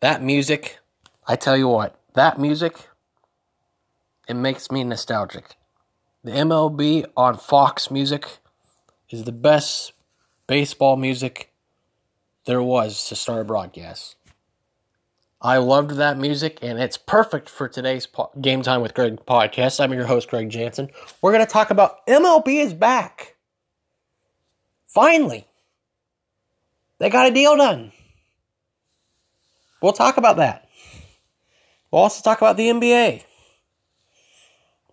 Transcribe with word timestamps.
that 0.00 0.22
music, 0.22 0.78
I 1.26 1.36
tell 1.36 1.56
you 1.56 1.68
what, 1.68 1.98
that 2.14 2.38
music, 2.38 2.76
it 4.28 4.34
makes 4.34 4.70
me 4.70 4.84
nostalgic. 4.84 5.56
The 6.24 6.32
MLB 6.32 7.06
on 7.16 7.36
Fox 7.38 7.90
Music 7.90 8.26
is 9.08 9.24
the 9.24 9.32
best 9.32 9.92
baseball 10.46 10.96
music 10.96 11.52
there 12.44 12.62
was 12.62 13.08
to 13.08 13.16
start 13.16 13.40
a 13.40 13.44
broadcast. 13.44 14.16
I 15.42 15.56
loved 15.56 15.92
that 15.92 16.18
music, 16.18 16.58
and 16.60 16.78
it's 16.78 16.98
perfect 16.98 17.48
for 17.48 17.66
today's 17.66 18.06
po- 18.06 18.30
Game 18.40 18.60
Time 18.60 18.82
with 18.82 18.92
Greg 18.92 19.24
podcast. 19.24 19.82
I'm 19.82 19.92
your 19.92 20.04
host, 20.04 20.28
Greg 20.28 20.50
Jansen. 20.50 20.90
We're 21.22 21.32
going 21.32 21.46
to 21.46 21.50
talk 21.50 21.70
about 21.70 22.06
MLB 22.06 22.62
is 22.62 22.74
back. 22.74 23.36
Finally, 24.86 25.46
they 26.98 27.08
got 27.08 27.28
a 27.28 27.34
deal 27.34 27.56
done. 27.56 27.92
We'll 29.82 29.92
talk 29.92 30.16
about 30.16 30.36
that. 30.36 30.68
We'll 31.90 32.02
also 32.02 32.22
talk 32.22 32.40
about 32.40 32.56
the 32.56 32.68
NBA. 32.68 33.24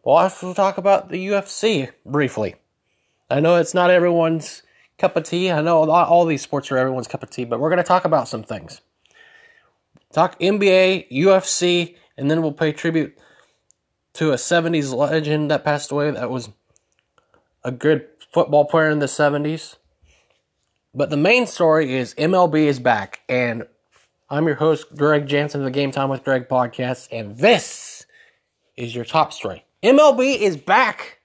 We'll 0.04 0.16
also 0.16 0.54
talk 0.54 0.78
about 0.78 1.10
the 1.10 1.28
UFC 1.28 1.92
briefly. 2.06 2.56
I 3.30 3.40
know 3.40 3.58
it's 3.58 3.74
not 3.74 3.90
everyone's 3.90 4.64
cup 4.98 5.18
of 5.18 5.24
tea. 5.24 5.52
I 5.52 5.62
know 5.62 5.84
not 5.84 6.08
all 6.08 6.26
these 6.26 6.42
sports 6.42 6.72
are 6.72 6.78
everyone's 6.78 7.08
cup 7.08 7.24
of 7.24 7.30
tea, 7.30 7.46
but 7.46 7.60
we're 7.60 7.70
going 7.70 7.78
to 7.78 7.84
talk 7.84 8.06
about 8.06 8.28
some 8.28 8.44
things. 8.44 8.82
Talk 10.14 10.40
NBA, 10.40 11.12
UFC, 11.12 11.98
and 12.18 12.32
then 12.32 12.42
we'll 12.42 12.54
pay 12.54 12.72
tribute 12.72 13.18
to 14.14 14.32
a 14.32 14.36
70s 14.36 14.94
legend 14.94 15.52
that 15.52 15.66
passed 15.66 15.92
away 15.92 16.10
that 16.10 16.30
was 16.30 16.50
a 17.64 17.72
good 17.72 18.08
football 18.32 18.66
player 18.66 18.90
in 18.90 19.00
the 19.00 19.06
70s. 19.06 19.76
But 20.96 21.10
the 21.10 21.18
main 21.18 21.46
story 21.46 21.94
is 21.94 22.16
MLB 22.16 22.66
is 22.66 22.80
back, 22.80 23.20
and 23.30 23.68
I'm 24.30 24.46
your 24.46 24.56
host, 24.58 24.94
Greg 24.94 25.26
Jansen 25.26 25.62
of 25.62 25.66
the 25.66 25.72
Game 25.72 25.92
Time 25.92 26.10
with 26.10 26.26
Greg 26.26 26.50
podcast, 26.50 27.08
and 27.14 27.38
this 27.38 28.06
is 28.76 28.94
your 28.94 29.06
top 29.06 29.32
story. 29.32 29.64
MLB 29.82 30.38
is 30.40 30.58
back. 30.58 31.20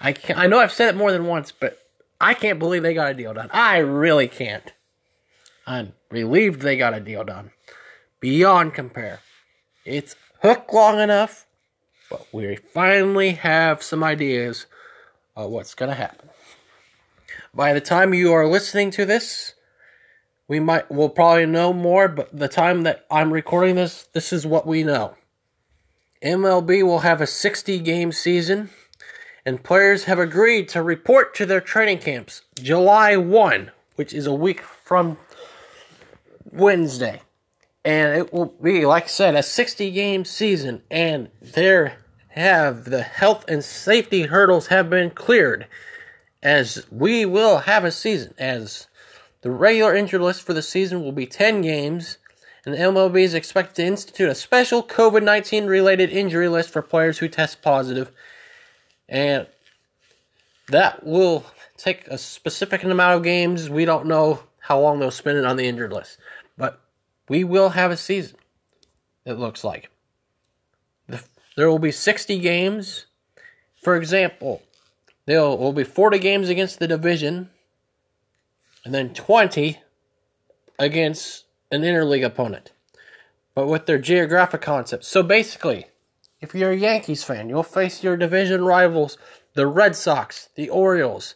I 0.00 0.14
I 0.36 0.46
know 0.46 0.60
I've 0.60 0.72
said 0.72 0.94
it 0.94 0.96
more 0.96 1.10
than 1.10 1.26
once, 1.26 1.50
but 1.50 1.76
I 2.20 2.34
can't 2.34 2.60
believe 2.60 2.84
they 2.84 2.94
got 2.94 3.10
a 3.10 3.14
deal 3.14 3.34
done. 3.34 3.50
I 3.52 3.78
really 3.78 4.28
can't. 4.28 4.72
I'm 5.66 5.92
relieved 6.08 6.60
they 6.60 6.76
got 6.76 6.94
a 6.94 7.00
deal 7.00 7.24
done. 7.24 7.50
Beyond 8.20 8.74
compare. 8.74 9.18
It's 9.84 10.14
hooked 10.40 10.72
long 10.72 11.00
enough, 11.00 11.46
but 12.08 12.28
we 12.32 12.54
finally 12.54 13.32
have 13.32 13.82
some 13.82 14.04
ideas 14.04 14.66
of 15.34 15.50
what's 15.50 15.74
going 15.74 15.90
to 15.90 15.96
happen. 15.96 16.28
By 17.52 17.72
the 17.72 17.80
time 17.80 18.14
you 18.14 18.32
are 18.32 18.46
listening 18.46 18.92
to 18.92 19.04
this, 19.04 19.54
we 20.48 20.58
might 20.58 20.90
we'll 20.90 21.10
probably 21.10 21.46
know 21.46 21.72
more, 21.72 22.08
but 22.08 22.36
the 22.36 22.48
time 22.48 22.82
that 22.82 23.04
I'm 23.10 23.32
recording 23.32 23.76
this, 23.76 24.08
this 24.14 24.32
is 24.32 24.46
what 24.46 24.66
we 24.66 24.82
know. 24.82 25.14
MLB 26.24 26.82
will 26.82 27.00
have 27.00 27.20
a 27.20 27.26
60 27.26 27.78
game 27.80 28.10
season, 28.10 28.70
and 29.44 29.62
players 29.62 30.04
have 30.04 30.18
agreed 30.18 30.68
to 30.70 30.82
report 30.82 31.34
to 31.36 31.46
their 31.46 31.60
training 31.60 31.98
camps 31.98 32.42
July 32.56 33.16
1, 33.16 33.70
which 33.94 34.12
is 34.12 34.26
a 34.26 34.34
week 34.34 34.62
from 34.62 35.18
Wednesday. 36.50 37.20
And 37.84 38.18
it 38.18 38.32
will 38.32 38.46
be, 38.60 38.84
like 38.84 39.04
I 39.04 39.08
said, 39.08 39.36
a 39.36 39.42
60 39.42 39.90
game 39.92 40.24
season, 40.24 40.82
and 40.90 41.28
there 41.40 41.98
have 42.30 42.86
the 42.86 43.02
health 43.02 43.44
and 43.48 43.62
safety 43.62 44.22
hurdles 44.22 44.68
have 44.68 44.88
been 44.90 45.10
cleared 45.10 45.66
as 46.42 46.86
we 46.90 47.24
will 47.26 47.58
have 47.58 47.84
a 47.84 47.90
season 47.90 48.34
as 48.38 48.87
the 49.42 49.50
regular 49.50 49.94
injured 49.94 50.20
list 50.20 50.42
for 50.42 50.52
the 50.52 50.62
season 50.62 51.02
will 51.02 51.12
be 51.12 51.26
10 51.26 51.62
games 51.62 52.18
and 52.64 52.74
the 52.74 52.78
MLB 52.78 53.22
is 53.22 53.34
expected 53.34 53.76
to 53.76 53.86
institute 53.86 54.28
a 54.28 54.34
special 54.34 54.82
COVID-19 54.82 55.68
related 55.68 56.10
injury 56.10 56.48
list 56.48 56.70
for 56.70 56.82
players 56.82 57.18
who 57.18 57.28
test 57.28 57.62
positive 57.62 58.10
and 59.08 59.46
that 60.68 61.04
will 61.04 61.46
take 61.76 62.06
a 62.08 62.18
specific 62.18 62.82
amount 62.82 63.16
of 63.16 63.22
games. 63.22 63.70
We 63.70 63.84
don't 63.84 64.06
know 64.06 64.42
how 64.58 64.80
long 64.80 64.98
they'll 64.98 65.10
spend 65.10 65.38
it 65.38 65.44
on 65.44 65.56
the 65.56 65.66
injured 65.66 65.92
list, 65.92 66.18
but 66.58 66.80
we 67.28 67.44
will 67.44 67.70
have 67.70 67.90
a 67.90 67.96
season. 67.96 68.36
It 69.24 69.34
looks 69.34 69.64
like 69.64 69.90
there 71.56 71.70
will 71.70 71.78
be 71.78 71.92
60 71.92 72.38
games. 72.38 73.06
For 73.82 73.96
example, 73.96 74.62
there 75.26 75.40
will 75.40 75.72
be 75.72 75.84
40 75.84 76.18
games 76.18 76.48
against 76.48 76.78
the 76.78 76.88
division, 76.88 77.50
and 78.84 78.94
then 78.94 79.12
20 79.14 79.78
against 80.78 81.44
an 81.70 81.82
interleague 81.82 82.24
opponent, 82.24 82.72
but 83.54 83.66
with 83.66 83.86
their 83.86 83.98
geographic 83.98 84.60
concepts. 84.60 85.08
So 85.08 85.22
basically, 85.22 85.86
if 86.40 86.54
you're 86.54 86.70
a 86.70 86.76
Yankees 86.76 87.24
fan, 87.24 87.48
you'll 87.48 87.62
face 87.62 88.02
your 88.02 88.16
division 88.16 88.64
rivals, 88.64 89.18
the 89.54 89.66
Red 89.66 89.96
Sox, 89.96 90.48
the 90.54 90.68
Orioles, 90.68 91.34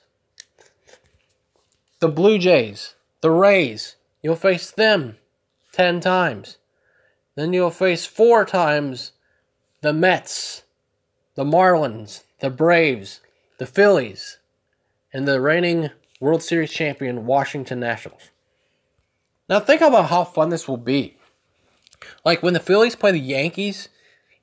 the 1.98 2.08
Blue 2.08 2.38
Jays, 2.38 2.94
the 3.20 3.30
Rays. 3.30 3.96
You'll 4.22 4.36
face 4.36 4.70
them 4.70 5.16
10 5.72 6.00
times. 6.00 6.58
Then 7.34 7.52
you'll 7.52 7.70
face 7.70 8.06
four 8.06 8.44
times 8.44 9.12
the 9.80 9.92
Mets, 9.92 10.62
the 11.34 11.44
Marlins, 11.44 12.22
the 12.40 12.50
Braves, 12.50 13.20
the 13.58 13.66
Phillies, 13.66 14.38
and 15.12 15.26
the 15.26 15.40
reigning 15.40 15.90
World 16.22 16.40
Series 16.40 16.70
champion 16.70 17.26
Washington 17.26 17.80
Nationals. 17.80 18.30
Now 19.48 19.58
think 19.58 19.80
about 19.80 20.08
how 20.08 20.22
fun 20.22 20.50
this 20.50 20.68
will 20.68 20.76
be. 20.76 21.16
Like 22.24 22.44
when 22.44 22.54
the 22.54 22.60
Phillies 22.60 22.94
play 22.94 23.10
the 23.10 23.18
Yankees, 23.18 23.88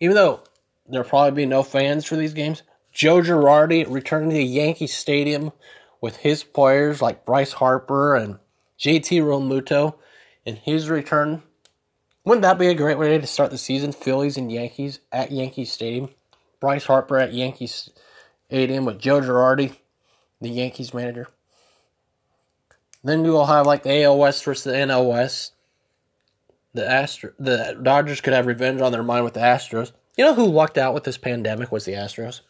even 0.02 0.14
though 0.14 0.42
there'll 0.90 1.08
probably 1.08 1.32
be 1.32 1.46
no 1.46 1.64
fans 1.64 2.04
for 2.04 2.18
these 2.18 2.34
games, 2.34 2.64
Joe 2.92 3.22
Girardi 3.22 3.86
returning 3.90 4.30
to 4.30 4.36
the 4.36 4.44
Yankee 4.44 4.88
Stadium 4.88 5.54
with 6.02 6.18
his 6.18 6.44
players 6.44 7.02
like 7.02 7.26
Bryce 7.26 7.54
Harper 7.54 8.14
and 8.14 8.40
JT 8.78 9.22
Realmuto 9.22 9.96
in 10.44 10.58
his 10.58 10.90
return. 10.90 11.44
Wouldn't 12.26 12.42
that 12.42 12.60
be 12.60 12.68
a 12.68 12.76
great 12.76 12.98
way 12.98 13.18
to 13.18 13.26
start 13.26 13.52
the 13.52 13.58
season? 13.58 13.94
Phillies 13.94 14.36
and 14.36 14.52
Yankees 14.52 15.00
at 15.14 15.32
Yankee 15.32 15.64
Stadium. 15.64 16.10
Bryce 16.60 16.88
Harper 16.88 17.18
at 17.18 17.32
Yankees 17.32 17.90
Stadium 18.48 18.84
with 18.84 19.00
Joe 19.00 19.22
Girardi, 19.22 19.78
the 20.42 20.50
Yankees 20.50 20.94
manager. 20.94 21.30
Then 23.04 23.24
you 23.24 23.32
will 23.32 23.46
have 23.46 23.66
like 23.66 23.84
the 23.84 24.04
AL 24.04 24.18
West 24.18 24.44
versus 24.44 24.64
the 24.64 24.72
NL 24.72 25.10
West. 25.10 25.54
The 26.74 26.90
Astro, 26.90 27.32
the 27.40 27.80
Dodgers 27.82 28.22
could 28.22 28.34
have 28.34 28.46
revenge 28.46 28.82
on 28.82 28.92
their 28.92 29.04
mind 29.04 29.24
with 29.24 29.34
the 29.34 29.40
Astros. 29.40 29.92
You 30.18 30.26
know 30.26 30.36
who 30.36 30.46
lucked 30.46 30.78
out 30.78 30.94
with 30.94 31.04
this 31.04 31.18
pandemic 31.18 31.72
was 31.72 31.86
the 31.86 31.94
Astros. 31.94 32.42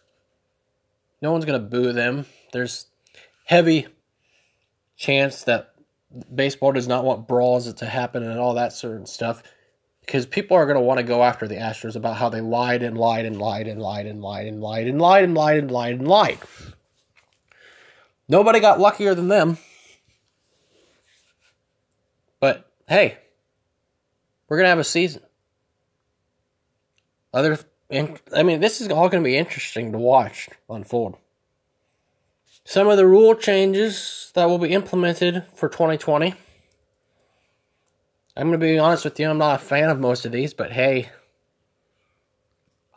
No 1.21 1.31
one's 1.31 1.45
gonna 1.45 1.59
boo 1.59 1.93
them. 1.93 2.25
There's 2.51 2.87
heavy 3.45 3.87
chance 4.97 5.43
that 5.43 5.73
baseball 6.33 6.71
does 6.71 6.87
not 6.87 7.05
want 7.05 7.27
brawls 7.27 7.71
to 7.73 7.85
happen 7.85 8.23
and 8.23 8.39
all 8.39 8.55
that 8.55 8.73
certain 8.73 9.05
stuff 9.05 9.43
because 10.09 10.25
people 10.25 10.57
are 10.57 10.65
going 10.65 10.75
to 10.75 10.81
want 10.81 10.97
to 10.97 11.03
go 11.03 11.23
after 11.23 11.47
the 11.47 11.55
Astros 11.55 11.95
about 11.95 12.17
how 12.17 12.29
they 12.29 12.41
lied 12.41 12.81
and 12.81 12.97
lied 12.97 13.25
and 13.25 13.37
lied 13.37 13.67
and 13.67 13.79
lied 13.79 14.07
and 14.07 14.21
lied 14.21 14.47
and 14.47 14.59
lied 14.59 14.87
and 14.87 14.99
lied 14.99 15.23
and 15.23 15.35
lied 15.35 15.59
and 15.59 15.71
lied 15.71 15.93
and 15.99 16.07
lied. 16.07 16.39
Nobody 18.27 18.59
got 18.59 18.79
luckier 18.79 19.13
than 19.13 19.27
them. 19.27 19.59
But 22.39 22.71
hey, 22.87 23.17
we're 24.47 24.57
going 24.57 24.65
to 24.65 24.69
have 24.69 24.79
a 24.79 24.83
season. 24.83 25.21
Other 27.33 27.59
I 27.91 28.43
mean, 28.43 28.59
this 28.59 28.81
is 28.81 28.89
all 28.89 29.09
going 29.09 29.23
to 29.23 29.27
be 29.27 29.37
interesting 29.37 29.91
to 29.91 29.97
watch 29.97 30.49
unfold. 30.69 31.17
Some 32.63 32.87
of 32.87 32.97
the 32.97 33.07
rule 33.07 33.33
changes 33.33 34.31
that 34.35 34.45
will 34.45 34.59
be 34.59 34.69
implemented 34.69 35.43
for 35.55 35.69
2020. 35.69 36.35
I'm 38.37 38.47
going 38.47 38.59
to 38.59 38.63
be 38.63 38.77
honest 38.77 39.05
with 39.05 39.19
you, 39.19 39.29
I'm 39.29 39.39
not 39.39 39.59
a 39.59 39.63
fan 39.63 39.89
of 39.89 39.99
most 39.99 40.25
of 40.25 40.31
these, 40.31 40.53
but 40.53 40.71
hey, 40.71 41.09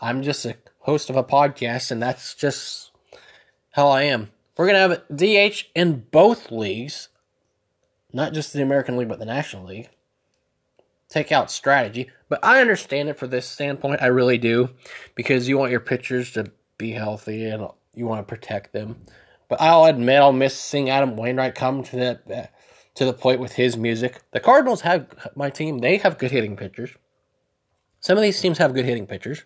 I'm 0.00 0.22
just 0.22 0.44
a 0.44 0.56
host 0.80 1.08
of 1.08 1.16
a 1.16 1.24
podcast, 1.24 1.90
and 1.90 2.02
that's 2.02 2.34
just 2.34 2.90
how 3.70 3.88
I 3.88 4.02
am. 4.02 4.30
We're 4.56 4.66
going 4.66 4.90
to 4.90 4.96
have 4.96 5.52
DH 5.52 5.64
in 5.74 6.04
both 6.10 6.52
leagues, 6.52 7.08
not 8.12 8.32
just 8.32 8.52
the 8.52 8.62
American 8.62 8.96
League, 8.96 9.08
but 9.08 9.18
the 9.18 9.24
National 9.24 9.64
League. 9.64 9.88
Take 11.08 11.30
out 11.30 11.50
strategy, 11.50 12.10
but 12.28 12.42
I 12.42 12.60
understand 12.60 13.10
it 13.10 13.18
for 13.18 13.26
this 13.26 13.46
standpoint. 13.46 14.00
I 14.00 14.06
really 14.06 14.38
do, 14.38 14.70
because 15.14 15.46
you 15.46 15.58
want 15.58 15.70
your 15.70 15.80
pitchers 15.80 16.32
to 16.32 16.50
be 16.78 16.92
healthy 16.92 17.44
and 17.44 17.68
you 17.94 18.06
want 18.06 18.26
to 18.26 18.34
protect 18.34 18.72
them. 18.72 19.04
But 19.48 19.60
I'll 19.60 19.84
admit 19.84 20.20
I'll 20.20 20.32
miss 20.32 20.58
seeing 20.58 20.88
Adam 20.88 21.16
Wainwright 21.16 21.54
come 21.54 21.82
to 21.84 22.18
uh, 22.34 22.46
to 22.94 23.04
the 23.04 23.12
plate 23.12 23.40
with 23.40 23.52
his 23.52 23.76
music. 23.76 24.22
The 24.30 24.40
Cardinals 24.40 24.80
have 24.80 25.06
my 25.34 25.50
team; 25.50 25.78
they 25.78 25.98
have 25.98 26.16
good 26.16 26.30
hitting 26.30 26.56
pitchers. 26.56 26.90
Some 28.00 28.16
of 28.16 28.22
these 28.22 28.40
teams 28.40 28.56
have 28.56 28.72
good 28.72 28.86
hitting 28.86 29.06
pitchers, 29.06 29.44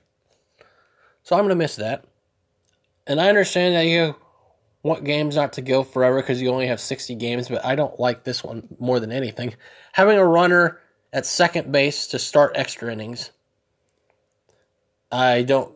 so 1.25 1.37
I'm 1.37 1.43
gonna 1.43 1.57
miss 1.57 1.75
that. 1.77 2.05
And 3.09 3.21
I 3.21 3.29
understand 3.29 3.75
that 3.75 3.87
you 3.87 4.15
want 4.87 5.05
games 5.05 5.37
not 5.37 5.55
to 5.55 5.63
go 5.63 5.83
forever 5.83 6.21
because 6.23 6.41
you 6.41 6.49
only 6.51 6.69
have 6.69 6.81
60 6.81 7.15
games, 7.17 7.49
but 7.49 7.65
I 7.65 7.75
don't 7.75 7.99
like 7.99 8.25
this 8.25 8.43
one 8.43 8.69
more 8.79 9.01
than 9.01 9.13
anything. 9.13 9.55
Having 9.93 10.19
a 10.19 10.27
runner 10.27 10.81
at 11.13 11.27
second 11.27 11.73
base 11.73 12.07
to 12.09 12.19
start 12.19 12.53
extra 12.55 12.93
innings. 12.93 13.31
I 15.11 15.43
don't 15.43 15.75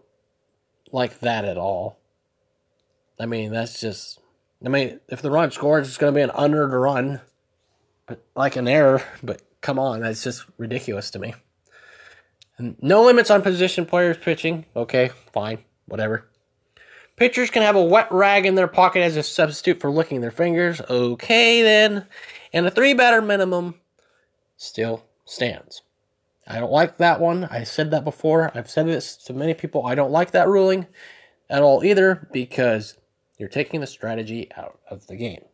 like 0.93 1.21
that 1.21 1.45
at 1.45 1.57
all. 1.57 1.99
I 3.19 3.27
mean, 3.27 3.53
that's 3.53 3.81
just. 3.81 4.21
I 4.65 4.69
mean, 4.69 5.01
if 5.09 5.23
the 5.23 5.31
run 5.31 5.51
scores, 5.51 5.89
it's 5.89 5.97
going 5.97 6.13
to 6.13 6.19
be 6.19 6.23
an 6.23 6.31
under 6.35 6.69
to 6.69 6.79
run, 6.79 7.21
but 8.07 8.23
like 8.37 8.57
an 8.57 8.69
error. 8.69 9.03
But 9.23 9.43
come 9.61 9.79
on, 9.79 10.01
that's 10.01 10.23
just 10.23 10.45
ridiculous 10.59 11.11
to 11.13 11.19
me. 11.19 11.35
And 12.59 12.77
no 12.83 13.03
limits 13.03 13.31
on 13.31 13.43
position 13.43 13.87
players 13.87 14.19
pitching. 14.19 14.67
Okay, 14.77 15.11
fine, 15.33 15.59
whatever. 15.87 16.30
Pitchers 17.21 17.51
can 17.51 17.61
have 17.61 17.77
a 17.77 17.85
wet 17.85 18.11
rag 18.11 18.47
in 18.47 18.55
their 18.55 18.67
pocket 18.67 19.01
as 19.01 19.15
a 19.15 19.23
substitute 19.23 19.79
for 19.79 19.91
licking 19.91 20.23
their 20.23 20.31
fingers. 20.31 20.81
Okay, 20.81 21.61
then. 21.61 22.07
And 22.51 22.67
a 22.67 22.71
three 22.71 22.95
batter 22.95 23.21
minimum 23.21 23.75
still 24.57 25.05
stands. 25.27 25.83
I 26.47 26.59
don't 26.59 26.73
like 26.73 26.97
that 26.97 27.21
one. 27.21 27.45
I 27.45 27.65
said 27.65 27.91
that 27.91 28.05
before. 28.05 28.51
I've 28.55 28.71
said 28.71 28.87
this 28.87 29.19
to 29.19 29.35
many 29.35 29.53
people. 29.53 29.85
I 29.85 29.95
don't 29.95 30.11
like 30.11 30.31
that 30.31 30.49
ruling 30.49 30.87
at 31.51 31.61
all 31.61 31.85
either 31.85 32.27
because 32.33 32.97
you're 33.37 33.51
taking 33.51 33.83
the 33.83 33.87
strategy 33.87 34.49
out 34.57 34.79
of 34.91 35.07
the 35.07 35.17
game. 35.17 35.45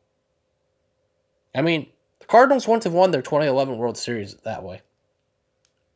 I 1.52 1.62
mean, 1.62 1.88
the 2.20 2.26
Cardinals 2.26 2.68
wouldn't 2.68 2.84
have 2.84 2.92
won 2.92 3.10
their 3.10 3.22
2011 3.22 3.76
World 3.76 3.98
Series 3.98 4.36
that 4.44 4.62
way. 4.62 4.82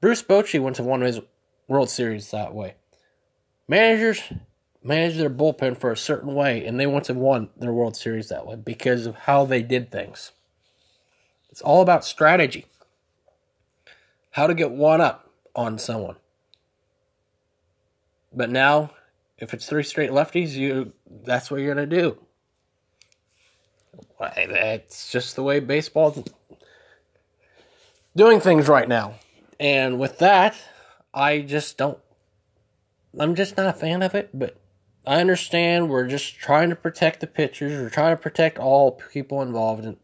Bruce 0.01 0.21
Bochy 0.25 0.59
wouldn't 0.59 0.79
have 0.79 0.87
won 0.87 1.03
his 1.03 1.21
World 1.69 1.91
Series 1.91 2.33
that 2.33 2.55
way. 2.55 2.75
Managers 3.69 4.21
manage 4.83 5.17
their 5.17 5.31
bullpen 5.31 5.77
for 5.77 5.93
a 5.93 5.97
certain 5.97 6.35
way, 6.35 6.65
and 6.65 6.79
they 6.79 6.87
wouldn't 6.87 7.09
have 7.09 7.17
won 7.17 7.51
their 7.57 7.73
World 7.73 7.97
Series 7.97 8.29
that 8.29 8.47
way 8.47 8.57
because 8.57 9.07
of 9.07 9.15
how 9.15 9.45
they 9.45 9.63
did 9.63 9.91
things. 9.91 10.33
It's 11.51 11.61
all 11.61 11.83
about 11.83 12.05
strategy 12.05 12.67
how 14.33 14.47
to 14.47 14.55
get 14.55 14.71
one 14.71 15.01
up 15.01 15.31
on 15.55 15.79
someone. 15.79 16.17
But 18.33 18.51
now, 18.51 18.91
if 19.39 19.53
it's 19.53 19.67
three 19.67 19.83
straight 19.83 20.11
lefties, 20.11 20.53
you 20.53 20.93
that's 21.25 21.51
what 21.51 21.61
you're 21.61 21.75
gonna 21.75 21.87
do. 21.87 22.19
That's 24.19 25.11
just 25.11 25.35
the 25.35 25.43
way 25.43 25.61
baseball's 25.61 26.23
doing 28.15 28.41
things 28.41 28.69
right 28.69 28.89
now. 28.89 29.15
And 29.59 29.99
with 29.99 30.19
that, 30.19 30.57
I 31.13 31.41
just 31.41 31.77
don't. 31.77 31.99
I'm 33.19 33.35
just 33.35 33.57
not 33.57 33.67
a 33.67 33.73
fan 33.73 34.03
of 34.03 34.15
it, 34.15 34.31
but 34.33 34.60
I 35.07 35.21
understand 35.21 35.89
we're 35.89 36.07
just 36.07 36.37
trying 36.37 36.71
to 36.71 36.77
protect 36.77 37.21
the 37.21 37.27
pitchers. 37.27 37.73
We're 37.73 37.91
trying 37.91 38.17
to 38.17 38.23
protect 38.23 38.59
all 38.59 38.93
people 38.93 39.43
involved. 39.43 39.85
And 39.85 39.97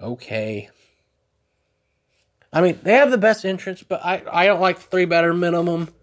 okay, 0.00 0.70
I 2.52 2.60
mean, 2.60 2.78
they 2.82 2.94
have 2.94 3.10
the 3.10 3.18
best 3.18 3.44
entrance, 3.44 3.82
but 3.82 4.04
I, 4.04 4.22
I 4.30 4.46
don't 4.46 4.60
like 4.60 4.78
the 4.78 4.84
three 4.84 5.04
batter 5.04 5.34
minimum. 5.34 5.94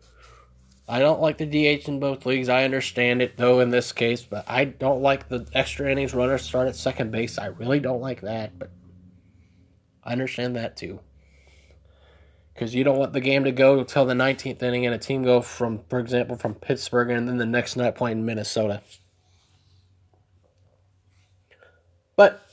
I 0.87 0.99
don't 0.99 1.19
like 1.19 1.37
the 1.37 1.45
DH 1.45 1.89
in 1.89 1.99
both 1.99 2.25
leagues. 2.25 2.47
I 2.47 2.63
understand 2.63 3.21
it, 3.21 3.35
though, 3.35 3.59
in 3.59 3.71
this 3.71 3.91
case, 3.91 4.21
but 4.21 4.45
I 4.47 4.63
don't 4.63 5.01
like 5.01 5.27
the 5.27 5.45
extra 5.53 5.91
innings 5.91 6.13
runner 6.13 6.37
start 6.37 6.69
at 6.69 6.77
second 6.77 7.11
base. 7.11 7.37
I 7.37 7.47
really 7.47 7.81
don't 7.81 7.99
like 7.99 8.21
that, 8.21 8.57
but 8.57 8.71
I 10.03 10.13
understand 10.13 10.55
that 10.55 10.77
too. 10.77 11.01
Because 12.57 12.73
you 12.73 12.83
don't 12.83 12.97
want 12.97 13.13
the 13.13 13.21
game 13.21 13.43
to 13.43 13.51
go 13.51 13.77
until 13.77 14.03
the 14.07 14.15
19th 14.15 14.63
inning 14.63 14.83
and 14.87 14.95
a 14.95 14.97
team 14.97 15.21
go 15.21 15.41
from, 15.41 15.81
for 15.89 15.99
example, 15.99 16.35
from 16.35 16.55
Pittsburgh 16.55 17.11
and 17.11 17.27
then 17.27 17.37
the 17.37 17.45
next 17.45 17.75
night 17.75 17.93
playing 17.93 18.25
Minnesota. 18.25 18.81
But 22.15 22.43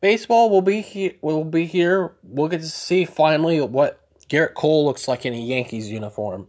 baseball 0.00 0.50
will 0.50 0.62
be 0.62 0.80
here. 0.80 1.12
Will 1.22 1.44
be 1.44 1.64
here. 1.64 2.16
We'll 2.24 2.48
get 2.48 2.62
to 2.62 2.66
see 2.66 3.04
finally 3.04 3.60
what 3.60 4.00
Gerrit 4.28 4.54
Cole 4.54 4.84
looks 4.84 5.06
like 5.06 5.24
in 5.24 5.32
a 5.32 5.40
Yankees 5.40 5.88
uniform. 5.88 6.48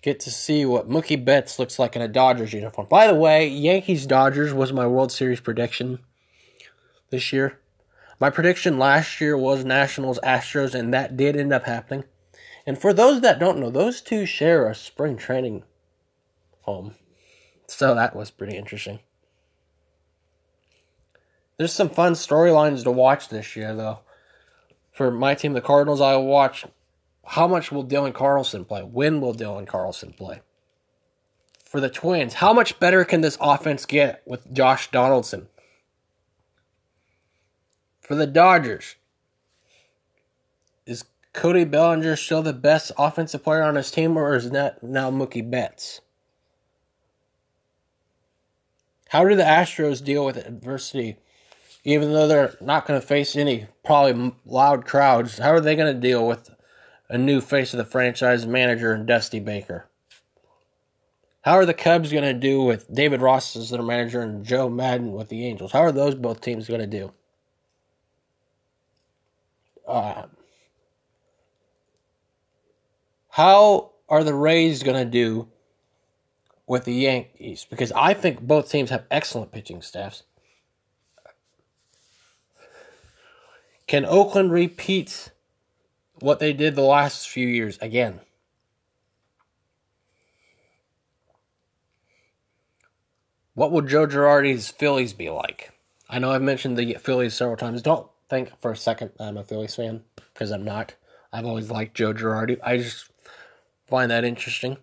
Get 0.00 0.20
to 0.20 0.30
see 0.30 0.64
what 0.64 0.88
Mookie 0.88 1.22
Betts 1.22 1.58
looks 1.58 1.80
like 1.80 1.96
in 1.96 2.02
a 2.02 2.08
Dodgers 2.08 2.52
uniform. 2.52 2.86
By 2.88 3.08
the 3.08 3.16
way, 3.16 3.48
Yankees 3.48 4.06
Dodgers 4.06 4.54
was 4.54 4.72
my 4.72 4.86
World 4.86 5.10
Series 5.10 5.40
prediction 5.40 5.98
this 7.10 7.32
year. 7.32 7.59
My 8.20 8.28
prediction 8.28 8.78
last 8.78 9.18
year 9.20 9.36
was 9.36 9.64
Nationals 9.64 10.20
Astros, 10.22 10.74
and 10.74 10.92
that 10.92 11.16
did 11.16 11.36
end 11.36 11.54
up 11.54 11.64
happening. 11.64 12.04
And 12.66 12.78
for 12.78 12.92
those 12.92 13.22
that 13.22 13.38
don't 13.38 13.58
know, 13.58 13.70
those 13.70 14.02
two 14.02 14.26
share 14.26 14.68
a 14.68 14.74
spring 14.74 15.16
training 15.16 15.64
home. 16.60 16.94
So 17.66 17.94
that 17.94 18.14
was 18.14 18.30
pretty 18.30 18.58
interesting. 18.58 19.00
There's 21.56 21.72
some 21.72 21.88
fun 21.88 22.12
storylines 22.12 22.84
to 22.84 22.90
watch 22.90 23.28
this 23.28 23.56
year, 23.56 23.74
though. 23.74 24.00
For 24.92 25.10
my 25.10 25.34
team, 25.34 25.54
the 25.54 25.62
Cardinals, 25.62 26.02
I 26.02 26.16
watch 26.16 26.66
how 27.24 27.46
much 27.46 27.72
will 27.72 27.84
Dylan 27.86 28.12
Carlson 28.12 28.64
play? 28.64 28.82
When 28.82 29.20
will 29.20 29.34
Dylan 29.34 29.66
Carlson 29.66 30.12
play? 30.12 30.40
For 31.64 31.80
the 31.80 31.88
Twins, 31.88 32.34
how 32.34 32.52
much 32.52 32.80
better 32.80 33.04
can 33.04 33.20
this 33.20 33.38
offense 33.40 33.86
get 33.86 34.22
with 34.26 34.52
Josh 34.52 34.90
Donaldson? 34.90 35.48
For 38.10 38.16
the 38.16 38.26
Dodgers, 38.26 38.96
is 40.84 41.04
Cody 41.32 41.62
Bellinger 41.62 42.16
still 42.16 42.42
the 42.42 42.52
best 42.52 42.90
offensive 42.98 43.44
player 43.44 43.62
on 43.62 43.76
his 43.76 43.92
team, 43.92 44.16
or 44.16 44.34
is 44.34 44.50
that 44.50 44.82
now 44.82 45.12
Mookie 45.12 45.48
Betts? 45.48 46.00
How 49.10 49.24
do 49.28 49.36
the 49.36 49.44
Astros 49.44 50.02
deal 50.02 50.24
with 50.24 50.38
adversity 50.38 51.18
even 51.84 52.12
though 52.12 52.26
they're 52.26 52.56
not 52.60 52.84
going 52.84 53.00
to 53.00 53.06
face 53.06 53.36
any 53.36 53.68
probably 53.84 54.32
loud 54.44 54.86
crowds, 54.86 55.38
how 55.38 55.50
are 55.50 55.60
they 55.60 55.76
going 55.76 55.94
to 55.94 56.00
deal 56.00 56.26
with 56.26 56.50
a 57.08 57.16
new 57.16 57.40
face 57.40 57.72
of 57.72 57.78
the 57.78 57.84
franchise 57.84 58.44
manager 58.44 58.92
and 58.92 59.06
Dusty 59.06 59.38
Baker? 59.38 59.86
How 61.42 61.52
are 61.52 61.64
the 61.64 61.74
Cubs 61.74 62.10
going 62.10 62.24
to 62.24 62.34
do 62.34 62.60
with 62.60 62.92
David 62.92 63.22
Ross 63.22 63.54
as 63.54 63.70
their 63.70 63.82
manager 63.82 64.20
and 64.20 64.44
Joe 64.44 64.68
Maddon 64.68 65.12
with 65.12 65.28
the 65.28 65.46
Angels? 65.46 65.70
How 65.70 65.82
are 65.82 65.92
those 65.92 66.16
both 66.16 66.40
teams 66.40 66.66
going 66.66 66.80
to 66.80 66.88
do? 66.88 67.12
How 73.30 73.92
are 74.08 74.24
the 74.24 74.34
Rays 74.34 74.82
going 74.82 75.02
to 75.02 75.10
do 75.10 75.48
with 76.66 76.84
the 76.84 76.92
Yankees? 76.92 77.66
Because 77.68 77.92
I 77.92 78.14
think 78.14 78.40
both 78.40 78.70
teams 78.70 78.90
have 78.90 79.04
excellent 79.10 79.52
pitching 79.52 79.82
staffs. 79.82 80.24
Can 83.86 84.04
Oakland 84.04 84.52
repeat 84.52 85.30
what 86.20 86.38
they 86.38 86.52
did 86.52 86.76
the 86.76 86.82
last 86.82 87.28
few 87.28 87.48
years 87.48 87.78
again? 87.80 88.20
What 93.54 93.72
will 93.72 93.82
Joe 93.82 94.06
Girardi's 94.06 94.70
Phillies 94.70 95.12
be 95.12 95.28
like? 95.28 95.72
I 96.08 96.18
know 96.18 96.30
I've 96.30 96.42
mentioned 96.42 96.76
the 96.76 96.94
Phillies 96.94 97.34
several 97.34 97.56
times. 97.56 97.82
Don't 97.82 98.08
think 98.30 98.58
for 98.60 98.70
a 98.70 98.76
second 98.76 99.10
I'm 99.20 99.36
a 99.36 99.44
Phillies 99.44 99.74
fan 99.74 100.02
because 100.32 100.50
I'm 100.50 100.64
not. 100.64 100.94
I've 101.32 101.46
always 101.46 101.70
liked 101.70 101.94
Joe 101.94 102.14
Girardi. 102.14 102.58
I 102.62 102.78
just 102.78 103.10
find 103.86 104.10
that 104.10 104.24
interesting. 104.24 104.78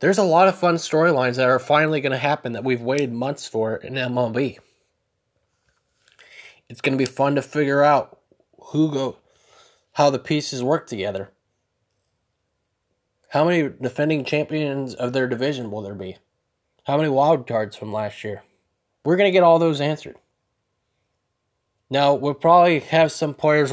There's 0.00 0.18
a 0.18 0.24
lot 0.24 0.48
of 0.48 0.58
fun 0.58 0.74
storylines 0.74 1.36
that 1.36 1.48
are 1.48 1.58
finally 1.58 2.00
going 2.00 2.12
to 2.12 2.18
happen 2.18 2.52
that 2.52 2.64
we've 2.64 2.82
waited 2.82 3.12
months 3.12 3.46
for 3.46 3.76
in 3.76 3.94
MLB 3.94 4.58
it's 6.68 6.80
going 6.80 6.96
to 6.96 6.98
be 6.98 7.10
fun 7.10 7.34
to 7.34 7.42
figure 7.42 7.82
out 7.82 8.18
who 8.58 8.90
go 8.90 9.16
how 9.92 10.10
the 10.10 10.18
pieces 10.18 10.62
work 10.62 10.88
together. 10.88 11.30
How 13.28 13.44
many 13.44 13.68
defending 13.80 14.24
champions 14.24 14.94
of 14.94 15.12
their 15.12 15.28
division 15.28 15.70
will 15.70 15.82
there 15.82 15.94
be? 15.94 16.16
How 16.84 16.96
many 16.96 17.08
wild 17.08 17.46
cards 17.46 17.76
from 17.76 17.92
last 17.92 18.24
year? 18.24 18.42
We're 19.04 19.16
going 19.16 19.28
to 19.28 19.32
get 19.32 19.42
all 19.42 19.58
those 19.58 19.80
answered. 19.80 20.16
Now, 21.90 22.14
we'll 22.14 22.34
probably 22.34 22.80
have 22.80 23.12
some 23.12 23.34
players 23.34 23.72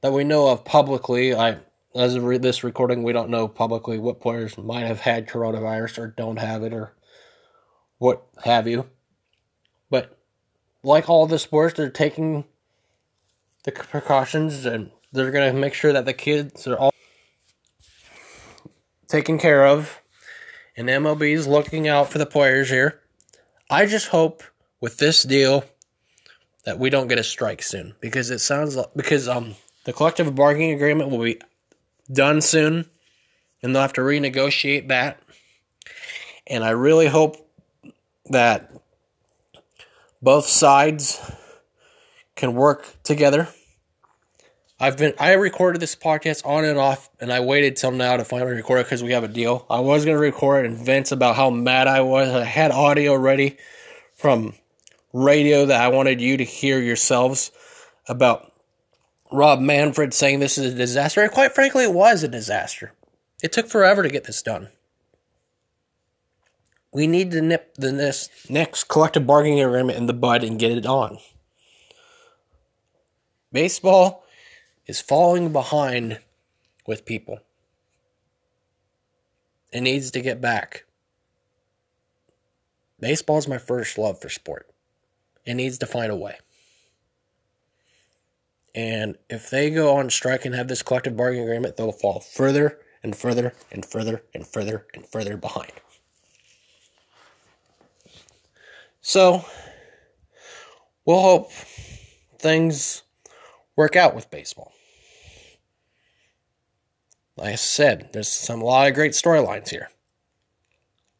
that 0.00 0.12
we 0.12 0.24
know 0.24 0.48
of 0.48 0.64
publicly. 0.64 1.34
I, 1.34 1.58
as 1.94 2.14
of 2.14 2.42
this 2.42 2.64
recording, 2.64 3.02
we 3.02 3.12
don't 3.12 3.30
know 3.30 3.48
publicly 3.48 3.98
what 3.98 4.20
players 4.20 4.58
might 4.58 4.86
have 4.86 5.00
had 5.00 5.28
coronavirus 5.28 5.98
or 5.98 6.06
don't 6.08 6.38
have 6.38 6.62
it 6.62 6.72
or 6.72 6.94
what 7.98 8.26
have 8.44 8.66
you. 8.66 8.88
But 9.88 10.18
like 10.82 11.08
all 11.08 11.26
the 11.26 11.38
sports, 11.38 11.74
they're 11.76 11.90
taking 11.90 12.44
the 13.64 13.72
precautions 13.72 14.66
and 14.66 14.90
they're 15.12 15.30
going 15.30 15.54
to 15.54 15.58
make 15.58 15.74
sure 15.74 15.92
that 15.92 16.04
the 16.04 16.12
kids 16.12 16.66
are 16.66 16.76
all 16.76 16.92
taken 19.06 19.38
care 19.38 19.66
of. 19.66 20.00
And 20.76 20.88
MLB 20.88 21.34
is 21.34 21.46
looking 21.46 21.86
out 21.86 22.10
for 22.10 22.18
the 22.18 22.26
players 22.26 22.70
here. 22.70 23.00
I 23.70 23.86
just 23.86 24.08
hope 24.08 24.42
with 24.80 24.96
this 24.96 25.22
deal 25.22 25.64
that 26.64 26.78
we 26.78 26.90
don't 26.90 27.08
get 27.08 27.18
a 27.18 27.24
strike 27.24 27.62
soon 27.62 27.94
because 28.00 28.30
it 28.30 28.38
sounds 28.38 28.76
like 28.76 28.90
because 28.94 29.28
um 29.28 29.54
the 29.84 29.92
collective 29.92 30.34
bargaining 30.34 30.72
agreement 30.72 31.10
will 31.10 31.22
be 31.22 31.40
done 32.12 32.40
soon 32.40 32.88
and 33.62 33.74
they'll 33.74 33.82
have 33.82 33.92
to 33.94 34.00
renegotiate 34.00 34.88
that. 34.88 35.20
And 36.46 36.64
I 36.64 36.70
really 36.70 37.06
hope 37.06 37.36
that 38.26 38.72
both 40.20 40.46
sides 40.46 41.20
can 42.36 42.54
work 42.54 42.86
together 43.02 43.48
I've 44.82 44.98
been 44.98 45.14
I 45.20 45.34
recorded 45.34 45.80
this 45.80 45.94
podcast 45.94 46.44
on 46.44 46.64
and 46.64 46.76
off, 46.76 47.08
and 47.20 47.32
I 47.32 47.38
waited 47.38 47.76
till 47.76 47.92
now 47.92 48.16
to 48.16 48.24
finally 48.24 48.50
record 48.50 48.80
it 48.80 48.86
because 48.86 49.00
we 49.00 49.12
have 49.12 49.22
a 49.22 49.28
deal. 49.28 49.64
I 49.70 49.78
was 49.78 50.04
gonna 50.04 50.18
record 50.18 50.66
and 50.66 50.76
vent 50.76 51.12
about 51.12 51.36
how 51.36 51.50
mad 51.50 51.86
I 51.86 52.00
was. 52.00 52.28
I 52.30 52.42
had 52.42 52.72
audio 52.72 53.14
ready 53.14 53.58
from 54.16 54.54
radio 55.12 55.66
that 55.66 55.80
I 55.80 55.88
wanted 55.88 56.20
you 56.20 56.36
to 56.36 56.44
hear 56.44 56.80
yourselves 56.80 57.50
about 58.08 58.52
Rob 59.30 59.60
Manfred 59.60 60.14
saying 60.14 60.40
this 60.40 60.58
is 60.58 60.72
a 60.72 60.76
disaster. 60.76 61.22
And 61.22 61.30
quite 61.30 61.54
frankly, 61.54 61.84
it 61.84 61.92
was 61.92 62.22
a 62.22 62.28
disaster. 62.28 62.92
It 63.42 63.52
took 63.52 63.68
forever 63.68 64.02
to 64.02 64.08
get 64.08 64.24
this 64.24 64.42
done. 64.42 64.68
We 66.92 67.06
need 67.06 67.30
to 67.30 67.40
nip 67.40 67.74
the 67.74 67.90
next, 67.90 68.50
next 68.50 68.84
collective 68.84 69.26
bargaining 69.26 69.62
agreement 69.62 69.98
in 69.98 70.06
the 70.06 70.12
bud 70.12 70.44
and 70.44 70.58
get 70.58 70.72
it 70.72 70.86
on. 70.86 71.18
Baseball 73.50 74.24
is 74.86 75.00
falling 75.00 75.52
behind 75.52 76.20
with 76.86 77.06
people. 77.06 77.40
It 79.72 79.80
needs 79.80 80.10
to 80.10 80.20
get 80.20 80.40
back. 80.40 80.84
Baseball 83.00 83.38
is 83.38 83.48
my 83.48 83.58
first 83.58 83.96
love 83.96 84.20
for 84.20 84.28
sport. 84.28 84.68
It 85.44 85.54
needs 85.54 85.78
to 85.78 85.86
find 85.86 86.10
a 86.12 86.16
way. 86.16 86.36
And 88.74 89.18
if 89.28 89.50
they 89.50 89.70
go 89.70 89.96
on 89.96 90.08
strike 90.10 90.44
and 90.44 90.54
have 90.54 90.68
this 90.68 90.82
collective 90.82 91.16
bargaining 91.16 91.44
agreement, 91.44 91.76
they'll 91.76 91.92
fall 91.92 92.20
further 92.20 92.78
and 93.02 93.14
further 93.14 93.52
and 93.70 93.84
further 93.84 94.22
and 94.34 94.46
further 94.46 94.86
and 94.94 95.06
further 95.06 95.36
behind. 95.36 95.72
So, 99.00 99.44
we'll 101.04 101.20
hope 101.20 101.52
things 102.38 103.02
work 103.76 103.96
out 103.96 104.14
with 104.14 104.30
baseball. 104.30 104.72
Like 107.36 107.52
I 107.52 107.56
said, 107.56 108.10
there's 108.12 108.28
some 108.28 108.62
a 108.62 108.64
lot 108.64 108.88
of 108.88 108.94
great 108.94 109.12
storylines 109.12 109.68
here. 109.68 109.90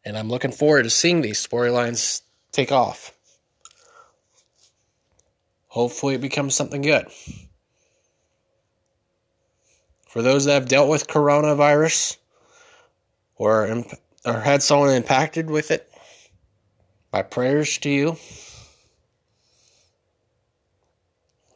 And 0.04 0.16
I'm 0.16 0.28
looking 0.28 0.52
forward 0.52 0.84
to 0.84 0.90
seeing 0.90 1.22
these 1.22 1.44
storylines 1.44 2.22
take 2.52 2.70
off. 2.70 3.12
Hopefully, 5.72 6.16
it 6.16 6.20
becomes 6.20 6.54
something 6.54 6.82
good. 6.82 7.06
For 10.06 10.20
those 10.20 10.44
that 10.44 10.52
have 10.52 10.68
dealt 10.68 10.90
with 10.90 11.06
coronavirus 11.06 12.18
or, 13.36 13.82
or 14.26 14.40
had 14.40 14.62
someone 14.62 14.90
impacted 14.90 15.48
with 15.48 15.70
it, 15.70 15.90
my 17.10 17.22
prayers 17.22 17.78
to 17.78 17.88
you. 17.88 18.18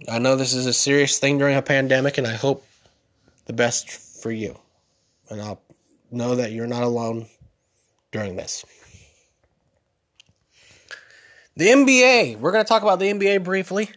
I 0.09 0.19
know 0.19 0.35
this 0.35 0.55
is 0.55 0.65
a 0.65 0.73
serious 0.73 1.19
thing 1.19 1.37
during 1.37 1.59
a 1.59 1.61
pandemic, 1.61 2.17
and 2.17 2.27
I 2.27 2.37
hope 2.37 2.67
the 3.45 3.53
best 3.53 3.91
for 4.23 4.31
you. 4.31 4.59
And 5.29 5.43
I'll 5.43 5.61
know 6.11 6.37
that 6.37 6.53
you're 6.53 6.67
not 6.67 6.85
alone 6.85 7.27
during 8.13 8.37
this. 8.37 8.65
The 11.55 11.67
NBA. 11.67 12.39
We're 12.39 12.53
going 12.53 12.65
to 12.65 12.69
talk 12.69 12.83
about 12.83 12.99
the 12.99 13.13
NBA 13.13 13.45
briefly. 13.45 13.91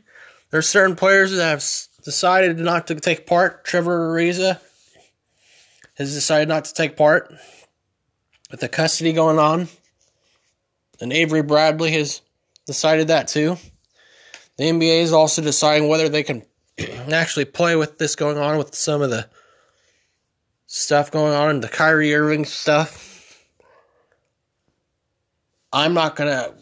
There's 0.52 0.68
certain 0.68 0.96
players 0.96 1.32
that 1.32 1.44
have 1.44 1.64
decided 2.04 2.58
not 2.58 2.88
to 2.88 2.96
take 2.96 3.28
part. 3.28 3.66
Trevor 3.66 4.12
Ariza 4.12 4.60
has 5.96 6.14
decided 6.14 6.48
not 6.48 6.66
to 6.66 6.74
take 6.74 6.98
part 6.98 7.34
with 8.50 8.60
the 8.60 8.70
custody 8.70 9.14
going 9.14 9.38
on. 9.38 9.68
And 11.02 11.14
Avery 11.14 11.44
Bradley 11.44 11.92
has 11.92 12.22
decided 12.66 13.08
that 13.10 13.28
too. 13.28 13.58
The 14.58 14.66
NBA 14.66 15.02
is 15.02 15.14
also 15.14 15.42
deciding 15.42 15.88
whether 15.88 16.10
they 16.10 16.24
can 16.24 16.44
actually 17.12 17.46
play 17.46 17.76
with 17.76 17.98
this 17.98 18.16
going 18.16 18.38
on 18.38 18.58
with 18.58 18.76
some 18.76 19.02
of 19.02 19.10
the 19.10 19.30
stuff 20.66 21.10
going 21.12 21.34
on, 21.34 21.50
and 21.50 21.64
the 21.64 21.68
Kyrie 21.68 22.14
Irving 22.14 22.46
stuff. 22.46 23.48
I'm 25.74 25.94
not 25.94 26.16
going 26.16 26.30
to 26.30 26.54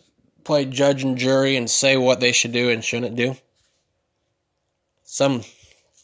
play 0.44 0.66
judge 0.66 1.04
and 1.04 1.18
jury 1.18 1.56
and 1.58 1.70
say 1.70 1.98
what 1.98 2.20
they 2.20 2.32
should 2.32 2.54
do 2.54 2.70
and 2.70 2.84
shouldn't 2.84 3.16
do. 3.16 3.36
Some 5.10 5.44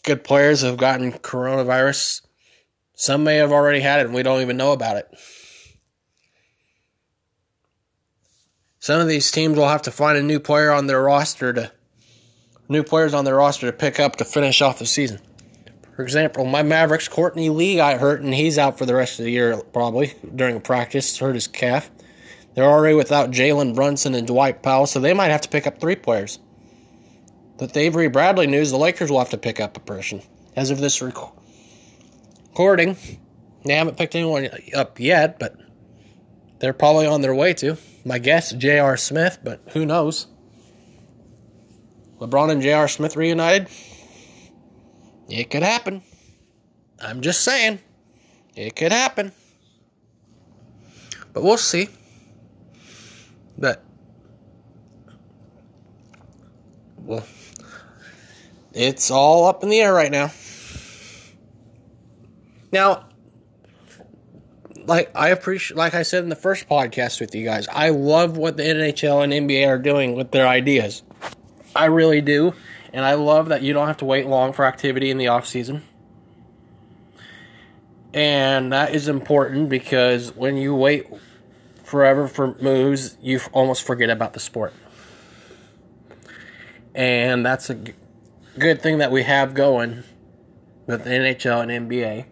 good 0.04 0.24
players 0.24 0.62
have 0.62 0.78
gotten 0.78 1.12
coronavirus. 1.12 2.22
Some 2.94 3.26
may 3.26 3.36
have 3.36 3.52
already 3.52 3.82
had 3.82 4.00
it 4.00 4.06
and 4.06 4.16
we 4.16 4.24
don't 4.24 4.40
even 4.40 4.56
know 4.56 4.72
about 4.72 4.96
it. 4.96 5.14
Some 8.80 9.02
of 9.02 9.10
these 9.10 9.30
teams 9.30 9.58
will 9.58 9.68
have 9.68 9.82
to 9.82 9.92
find 9.92 10.18
a 10.18 10.24
new 10.24 10.40
player 10.40 10.72
on 10.72 10.88
their 10.88 11.04
roster 11.04 11.52
to 11.52 11.72
new 12.70 12.82
players 12.82 13.14
on 13.14 13.26
their 13.26 13.36
roster 13.36 13.66
to 13.66 13.78
pick 13.78 14.00
up 14.00 14.16
to 14.16 14.26
finish 14.26 14.62
off 14.62 14.80
the 14.80 14.86
season. 14.86 15.20
For 15.98 16.02
example, 16.02 16.46
my 16.46 16.64
Mavericks 16.64 17.10
Courtney 17.10 17.50
Lee 17.50 17.76
got 17.76 18.00
hurt 18.00 18.22
and 18.22 18.34
he's 18.34 18.58
out 18.58 18.78
for 18.78 18.86
the 18.86 18.96
rest 18.96 19.20
of 19.20 19.26
the 19.26 19.32
year 19.32 19.58
probably 19.74 20.14
during 20.34 20.62
practice, 20.62 21.18
hurt 21.18 21.36
his 21.36 21.48
calf. 21.48 21.92
They're 22.56 22.64
already 22.64 22.96
without 22.96 23.32
Jalen 23.32 23.76
Brunson 23.76 24.16
and 24.16 24.26
Dwight 24.26 24.64
Powell, 24.64 24.88
so 24.88 25.02
they 25.02 25.14
might 25.14 25.32
have 25.32 25.42
to 25.42 25.50
pick 25.50 25.68
up 25.68 25.82
three 25.82 25.98
players. 25.98 26.40
But 27.58 27.74
the 27.74 27.82
Avery 27.82 28.10
Bradley 28.10 28.48
news, 28.48 28.72
the 28.72 28.78
Lakers 28.78 29.12
will 29.12 29.20
have 29.20 29.30
to 29.30 29.38
pick 29.38 29.60
up 29.60 29.78
a 29.78 29.80
person. 29.80 30.22
As 30.56 30.70
of 30.70 30.80
this 30.80 31.02
recording, 31.02 32.98
they 33.66 33.74
haven't 33.74 33.98
picked 33.98 34.16
anyone 34.16 34.50
up 34.74 35.00
yet, 35.00 35.40
but 35.40 35.56
they're 36.60 36.74
probably 36.74 37.06
on 37.06 37.22
their 37.22 37.36
way 37.36 37.54
to. 37.56 37.78
My 38.06 38.20
guess, 38.20 38.52
J.R. 38.52 38.98
Smith, 38.98 39.40
but 39.44 39.62
who 39.70 39.86
knows? 39.86 40.28
LeBron 42.20 42.52
and 42.52 42.62
J.R. 42.62 42.88
Smith 42.88 43.16
reunited? 43.16 43.68
It 45.30 45.50
could 45.50 45.64
happen. 45.64 46.02
I'm 47.00 47.22
just 47.22 47.42
saying. 47.42 47.80
It 48.56 48.76
could 48.76 48.92
happen. 48.92 49.32
But 51.34 51.44
we'll 51.44 51.58
see. 51.58 51.90
But, 53.58 53.84
well, 56.98 57.26
it's 58.74 59.12
all 59.12 59.46
up 59.46 59.63
in 59.63 59.70
the 59.70 59.80
air 59.80 59.94
right 59.94 60.12
now. 60.12 60.32
Now, 62.72 63.06
like 64.86 65.12
I 65.15 65.30
appreciate, 65.30 65.77
like 65.77 65.94
I 65.94 66.03
said 66.03 66.24
in 66.24 66.30
the 66.30 66.36
first 66.36 66.68
podcast 66.68 67.22
with 67.22 67.36
you 67.36 67.46
guys, 67.46 67.68
I 67.68 67.89
love 67.89 68.38
what 68.38 68.58
the 68.58 68.63
NHL 68.63 69.24
and 69.24 69.32
NBA 69.32 69.68
are 69.68 69.77
doing 69.77 70.15
with 70.15 70.32
their 70.32 70.48
ideas. 70.48 71.03
I 71.75 71.86
really 71.86 72.22
do, 72.22 72.53
and 72.92 73.06
I 73.06 73.13
love 73.13 73.50
that 73.50 73.62
you 73.62 73.74
don't 73.74 73.88
have 73.88 73.98
to 73.98 74.06
wait 74.06 74.27
long 74.27 74.53
for 74.53 74.65
activity 74.65 75.10
in 75.10 75.18
the 75.18 75.27
off 75.27 75.46
season. 75.46 75.84
And 78.13 78.74
that 78.74 78.94
is 78.94 79.08
important 79.08 79.70
because 79.70 80.36
when 80.36 80.56
you 80.58 80.75
wait 80.75 81.08
forever 81.84 82.27
for 82.27 82.56
moves, 82.62 83.18
you 83.22 83.39
almost 83.51 83.84
forget 83.84 84.12
about 84.12 84.34
the 84.34 84.39
sport. 84.39 84.74
And 86.94 87.44
that's 87.44 87.72
a 87.72 87.75
good 88.58 88.82
thing 88.82 89.00
that 89.00 89.12
we 89.12 89.24
have 89.24 89.54
going 89.54 90.04
with 90.86 91.04
the 91.04 91.10
NHL 91.10 91.64
and 91.64 91.90
NBA. 91.90 92.26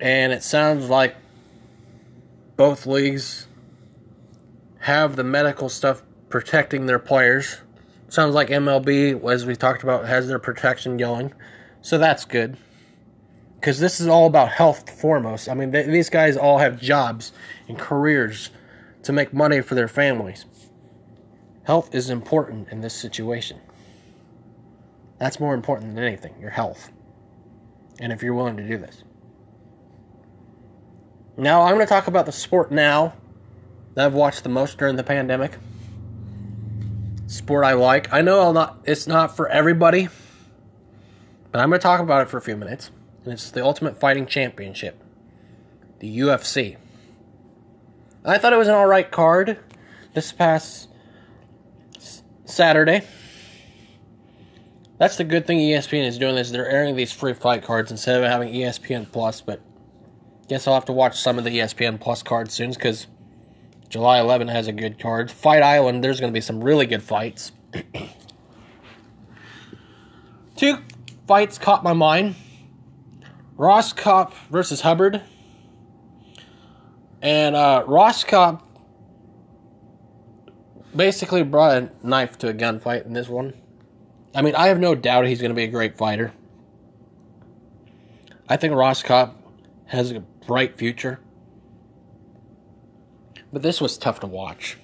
And 0.00 0.32
it 0.32 0.42
sounds 0.42 0.88
like 0.88 1.16
both 2.56 2.86
leagues 2.86 3.48
have 4.80 5.16
the 5.16 5.24
medical 5.24 5.68
stuff 5.68 6.02
protecting 6.28 6.86
their 6.86 6.98
players. 6.98 7.58
Sounds 8.08 8.34
like 8.34 8.48
MLB, 8.48 9.22
as 9.30 9.44
we 9.44 9.56
talked 9.56 9.82
about, 9.82 10.06
has 10.06 10.28
their 10.28 10.38
protection 10.38 10.96
going. 10.96 11.34
So 11.82 11.98
that's 11.98 12.24
good. 12.24 12.56
Because 13.56 13.78
this 13.80 14.00
is 14.00 14.06
all 14.06 14.26
about 14.26 14.50
health 14.50 14.88
foremost. 15.00 15.48
I 15.48 15.54
mean, 15.54 15.70
they, 15.70 15.82
these 15.82 16.10
guys 16.10 16.36
all 16.36 16.58
have 16.58 16.80
jobs 16.80 17.32
and 17.68 17.78
careers 17.78 18.50
to 19.02 19.12
make 19.12 19.32
money 19.32 19.60
for 19.60 19.74
their 19.74 19.88
families. 19.88 20.44
Health 21.64 21.94
is 21.94 22.10
important 22.10 22.68
in 22.68 22.80
this 22.80 22.94
situation. 22.94 23.60
That's 25.18 25.40
more 25.40 25.54
important 25.54 25.94
than 25.94 26.04
anything 26.04 26.34
your 26.40 26.50
health. 26.50 26.90
And 28.00 28.12
if 28.12 28.22
you're 28.22 28.34
willing 28.34 28.56
to 28.58 28.66
do 28.66 28.76
this. 28.76 29.02
Now, 31.38 31.62
I'm 31.62 31.74
going 31.74 31.86
to 31.86 31.88
talk 31.88 32.06
about 32.06 32.26
the 32.26 32.32
sport 32.32 32.70
now 32.70 33.14
that 33.94 34.06
I've 34.06 34.14
watched 34.14 34.42
the 34.42 34.48
most 34.48 34.78
during 34.78 34.96
the 34.96 35.04
pandemic. 35.04 35.58
Sport 37.26 37.64
I 37.64 37.72
like. 37.72 38.12
I 38.12 38.20
know 38.20 38.40
I'll 38.40 38.52
not, 38.52 38.78
it's 38.84 39.06
not 39.06 39.36
for 39.36 39.48
everybody, 39.48 40.08
but 41.50 41.60
I'm 41.60 41.68
going 41.68 41.80
to 41.80 41.82
talk 41.82 42.00
about 42.00 42.22
it 42.22 42.30
for 42.30 42.36
a 42.36 42.42
few 42.42 42.56
minutes. 42.56 42.90
And 43.24 43.32
it's 43.32 43.50
the 43.50 43.64
Ultimate 43.64 43.98
Fighting 43.98 44.26
Championship, 44.26 45.02
the 45.98 46.20
UFC. 46.20 46.76
I 48.24 48.38
thought 48.38 48.52
it 48.52 48.56
was 48.56 48.68
an 48.68 48.74
alright 48.74 49.10
card 49.10 49.58
this 50.14 50.32
past 50.32 50.88
Saturday. 52.44 53.02
That's 54.98 55.16
the 55.16 55.24
good 55.24 55.46
thing 55.46 55.58
ESPN 55.58 56.06
is 56.06 56.16
doing 56.16 56.36
is 56.36 56.50
they're 56.50 56.68
airing 56.68 56.96
these 56.96 57.12
free 57.12 57.34
fight 57.34 57.62
cards 57.62 57.90
instead 57.90 58.22
of 58.22 58.30
having 58.30 58.52
ESPN 58.52 59.10
Plus. 59.10 59.42
But 59.42 59.60
guess 60.48 60.66
I'll 60.66 60.74
have 60.74 60.86
to 60.86 60.92
watch 60.92 61.20
some 61.20 61.38
of 61.38 61.44
the 61.44 61.58
ESPN 61.58 62.00
Plus 62.00 62.22
cards 62.22 62.54
soon 62.54 62.70
because 62.70 63.06
July 63.90 64.20
11 64.20 64.48
has 64.48 64.68
a 64.68 64.72
good 64.72 64.98
card. 64.98 65.30
Fight 65.30 65.62
Island, 65.62 66.02
there's 66.02 66.18
going 66.18 66.32
to 66.32 66.36
be 66.36 66.40
some 66.40 66.64
really 66.64 66.86
good 66.86 67.02
fights. 67.02 67.52
Two 70.56 70.78
fights 71.26 71.58
caught 71.58 71.84
my 71.84 71.92
mind. 71.92 72.36
Rohskopf 73.58 74.32
versus 74.50 74.80
Hubbard. 74.80 75.22
And 77.20 77.54
uh, 77.54 77.84
Rohskopf 77.86 78.62
basically 80.94 81.42
brought 81.42 81.76
a 81.76 81.90
knife 82.02 82.38
to 82.38 82.48
a 82.48 82.54
gunfight 82.54 83.04
in 83.04 83.12
this 83.12 83.28
one. 83.28 83.52
I 84.36 84.42
mean, 84.42 84.54
I 84.54 84.66
have 84.66 84.78
no 84.78 84.94
doubt 84.94 85.26
he's 85.26 85.40
going 85.40 85.50
to 85.50 85.56
be 85.56 85.64
a 85.64 85.68
great 85.68 85.96
fighter. 85.96 86.30
I 88.46 88.58
think 88.58 88.74
Rohskopf 88.74 89.32
has 89.86 90.12
a 90.12 90.20
bright 90.20 90.76
future. 90.76 91.18
But 93.50 93.62
this 93.62 93.80
was 93.80 93.96
tough 93.96 94.20
to 94.20 94.26
watch. 94.26 94.76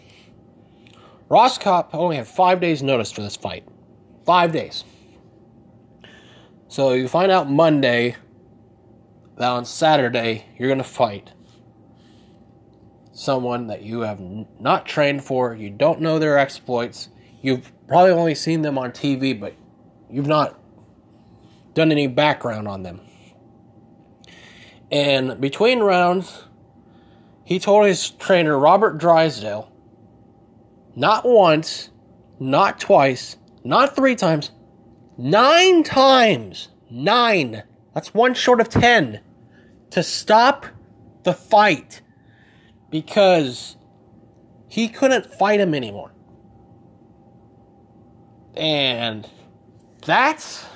Rohskopf 1.31 1.91
only 1.93 2.17
had 2.17 2.27
five 2.27 2.61
days' 2.61 2.83
notice 2.83 3.13
for 3.13 3.21
this 3.21 3.37
fight. 3.37 3.69
Five 4.25 4.53
days. 4.53 4.85
So 6.69 6.95
you 6.95 7.07
find 7.07 7.31
out 7.31 7.51
Monday 7.51 8.17
that 9.37 9.51
on 9.51 9.67
Saturday 9.67 10.47
you're 10.59 10.69
going 10.69 10.79
to 10.79 10.85
fight 10.85 11.31
someone 13.13 13.67
that 13.67 13.83
you 13.83 14.01
have 14.01 14.19
not 14.59 14.87
trained 14.87 15.23
for, 15.23 15.55
you 15.55 15.69
don't 15.69 16.01
know 16.01 16.19
their 16.19 16.39
exploits, 16.39 17.11
you've 17.43 17.71
probably 17.87 18.13
only 18.13 18.35
seen 18.35 18.63
them 18.63 18.79
on 18.79 18.93
TV, 18.93 19.39
but 19.39 19.55
you've 20.09 20.27
not 20.27 20.59
done 21.75 21.91
any 21.91 22.07
background 22.07 22.69
on 22.69 22.83
them. 22.83 23.01
And 24.91 25.41
between 25.41 25.81
rounds, 25.81 26.45
he 27.45 27.59
told 27.59 27.87
his 27.87 28.11
trainer, 28.11 28.59
Robert 28.59 28.99
Drysdale, 28.99 29.71
not 30.95 31.27
once, 31.27 31.91
not 32.39 32.79
twice, 32.79 33.37
not 33.65 33.97
three 33.97 34.15
times, 34.15 34.51
nine 35.17 35.83
times, 35.83 36.69
nine, 36.91 37.63
that's 37.95 38.15
one 38.15 38.35
short 38.35 38.61
of 38.61 38.69
ten, 38.69 39.21
to 39.91 40.03
stop 40.03 40.67
the 41.25 41.33
fight 41.33 42.03
because 42.91 43.77
he 44.69 44.89
couldn't 44.89 45.27
fight 45.27 45.61
him 45.61 45.75
anymore. 45.75 46.13
And 48.55 49.29
that's 50.05 50.67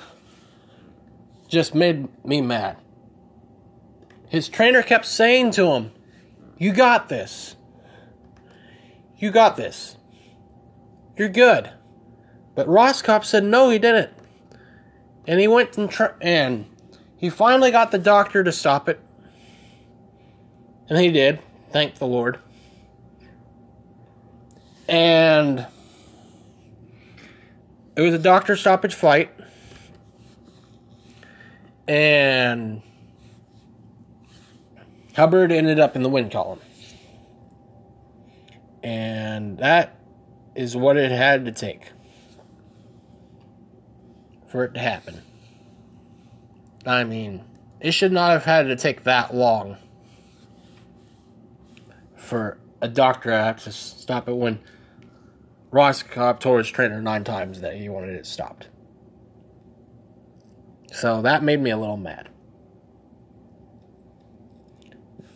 just 1.47 1.75
made 1.75 2.07
me 2.25 2.41
mad. 2.41 2.77
His 4.29 4.49
trainer 4.49 4.83
kept 4.83 5.05
saying 5.05 5.51
to 5.51 5.67
him, 5.71 5.91
You 6.57 6.73
got 6.73 7.09
this. 7.09 7.55
You 9.17 9.31
got 9.31 9.57
this. 9.57 9.95
You're 11.17 11.29
good. 11.29 11.71
But 12.55 12.67
Rohskopf 12.67 13.25
said 13.25 13.43
no, 13.43 13.69
he 13.69 13.79
didn't. 13.79 14.11
And 15.25 15.39
he 15.39 15.47
went 15.47 15.77
and, 15.77 15.89
tr- 15.89 16.15
and 16.21 16.65
he 17.17 17.29
finally 17.29 17.71
got 17.71 17.91
the 17.91 17.97
doctor 17.97 18.43
to 18.43 18.51
stop 18.51 18.87
it. 18.87 18.99
And 20.89 20.99
he 20.99 21.11
did. 21.11 21.39
Thank 21.71 21.95
the 21.95 22.07
Lord. 22.07 22.39
And 24.87 25.67
it 27.97 28.01
was 28.01 28.13
a 28.13 28.19
doctor 28.19 28.55
stoppage 28.55 28.93
flight. 28.93 29.31
And 31.87 32.83
Hubbard 35.15 35.51
ended 35.51 35.79
up 35.79 35.95
in 35.95 36.03
the 36.03 36.09
win 36.09 36.29
column. 36.29 36.59
And 38.83 39.57
that 39.57 39.99
is 40.55 40.77
what 40.77 40.95
it 40.95 41.11
had 41.11 41.45
to 41.45 41.51
take 41.51 41.91
for 44.47 44.63
it 44.63 44.75
to 44.75 44.79
happen. 44.79 45.23
I 46.85 47.03
mean, 47.03 47.43
it 47.79 47.91
should 47.91 48.11
not 48.11 48.31
have 48.31 48.45
had 48.45 48.67
to 48.67 48.75
take 48.75 49.03
that 49.05 49.33
long 49.33 49.77
for 52.15 52.59
a 52.79 52.87
doctor 52.87 53.31
to 53.31 53.55
to 53.63 53.71
stop 53.71 54.29
it 54.29 54.35
when 54.35 54.59
Rohskopf 55.71 56.39
told 56.39 56.59
his 56.59 56.69
trainer 56.69 57.01
nine 57.01 57.23
times 57.23 57.61
that 57.61 57.75
he 57.75 57.89
wanted 57.89 58.15
it 58.15 58.25
stopped. 58.25 58.69
So 60.91 61.21
that 61.21 61.43
made 61.43 61.61
me 61.61 61.71
a 61.71 61.77
little 61.77 61.97
mad. 61.97 62.29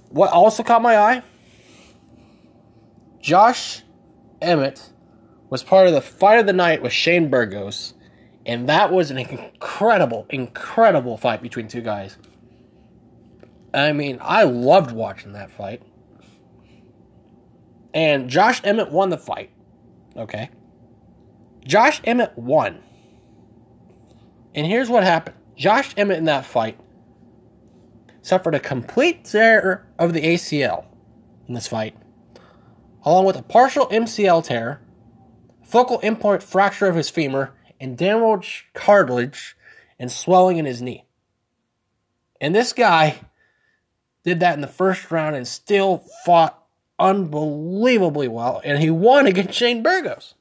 What 0.09 0.31
also 0.31 0.63
caught 0.63 0.81
my 0.81 0.97
eye? 0.97 1.23
Josh 3.19 3.83
Emmett 4.41 4.89
was 5.49 5.63
part 5.63 5.87
of 5.87 5.93
the 5.93 6.01
fight 6.01 6.39
of 6.39 6.47
the 6.47 6.53
night 6.53 6.81
with 6.81 6.91
Shane 6.91 7.29
Burgos, 7.29 7.93
and 8.45 8.67
that 8.67 8.91
was 8.91 9.11
an 9.11 9.17
incredible, 9.17 10.25
incredible 10.29 11.17
fight 11.17 11.41
between 11.41 11.67
two 11.67 11.81
guys. 11.81 12.17
I 13.73 13.93
mean, 13.93 14.17
I 14.21 14.43
loved 14.43 14.91
watching 14.91 15.33
that 15.33 15.51
fight. 15.51 15.81
And 17.93 18.29
Josh 18.29 18.61
Emmett 18.63 18.91
won 18.91 19.09
the 19.09 19.17
fight. 19.17 19.51
Okay. 20.15 20.49
Josh 21.65 22.01
Emmett 22.03 22.37
won. 22.37 22.81
And 24.53 24.67
here's 24.67 24.89
what 24.89 25.03
happened 25.03 25.37
Josh 25.55 25.93
Emmett 25.95 26.17
in 26.17 26.25
that 26.25 26.45
fight 26.45 26.79
suffered 28.21 28.55
a 28.55 28.59
complete 28.59 29.25
tear 29.25 29.87
of 29.97 30.13
the 30.13 30.21
ACL 30.21 30.85
in 31.47 31.53
this 31.53 31.67
fight, 31.67 31.95
along 33.03 33.25
with 33.25 33.35
a 33.35 33.43
partial 33.43 33.87
MCL 33.87 34.43
tear, 34.43 34.81
focal 35.63 35.99
implant 35.99 36.43
fracture 36.43 36.87
of 36.87 36.95
his 36.95 37.09
femur, 37.09 37.53
and 37.79 37.97
damaged 37.97 38.65
cartilage 38.73 39.55
and 39.97 40.11
swelling 40.11 40.57
in 40.57 40.65
his 40.65 40.81
knee. 40.81 41.05
And 42.39 42.55
this 42.55 42.73
guy 42.73 43.19
did 44.23 44.39
that 44.39 44.55
in 44.55 44.61
the 44.61 44.67
first 44.67 45.09
round 45.11 45.35
and 45.35 45.47
still 45.47 46.03
fought 46.25 46.60
unbelievably 47.01 48.27
well, 48.27 48.61
and 48.63 48.79
he 48.79 48.91
won 48.91 49.25
against 49.25 49.57
Shane 49.57 49.81
Burgos. 49.81 50.35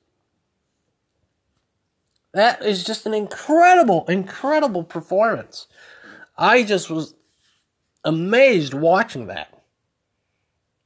That 2.32 2.62
is 2.62 2.84
just 2.84 3.06
an 3.06 3.14
incredible, 3.14 4.04
incredible 4.06 4.84
performance. 4.84 5.66
I 6.36 6.62
just 6.62 6.90
was 6.90 7.14
amazed 8.04 8.74
watching 8.74 9.26
that. 9.26 9.62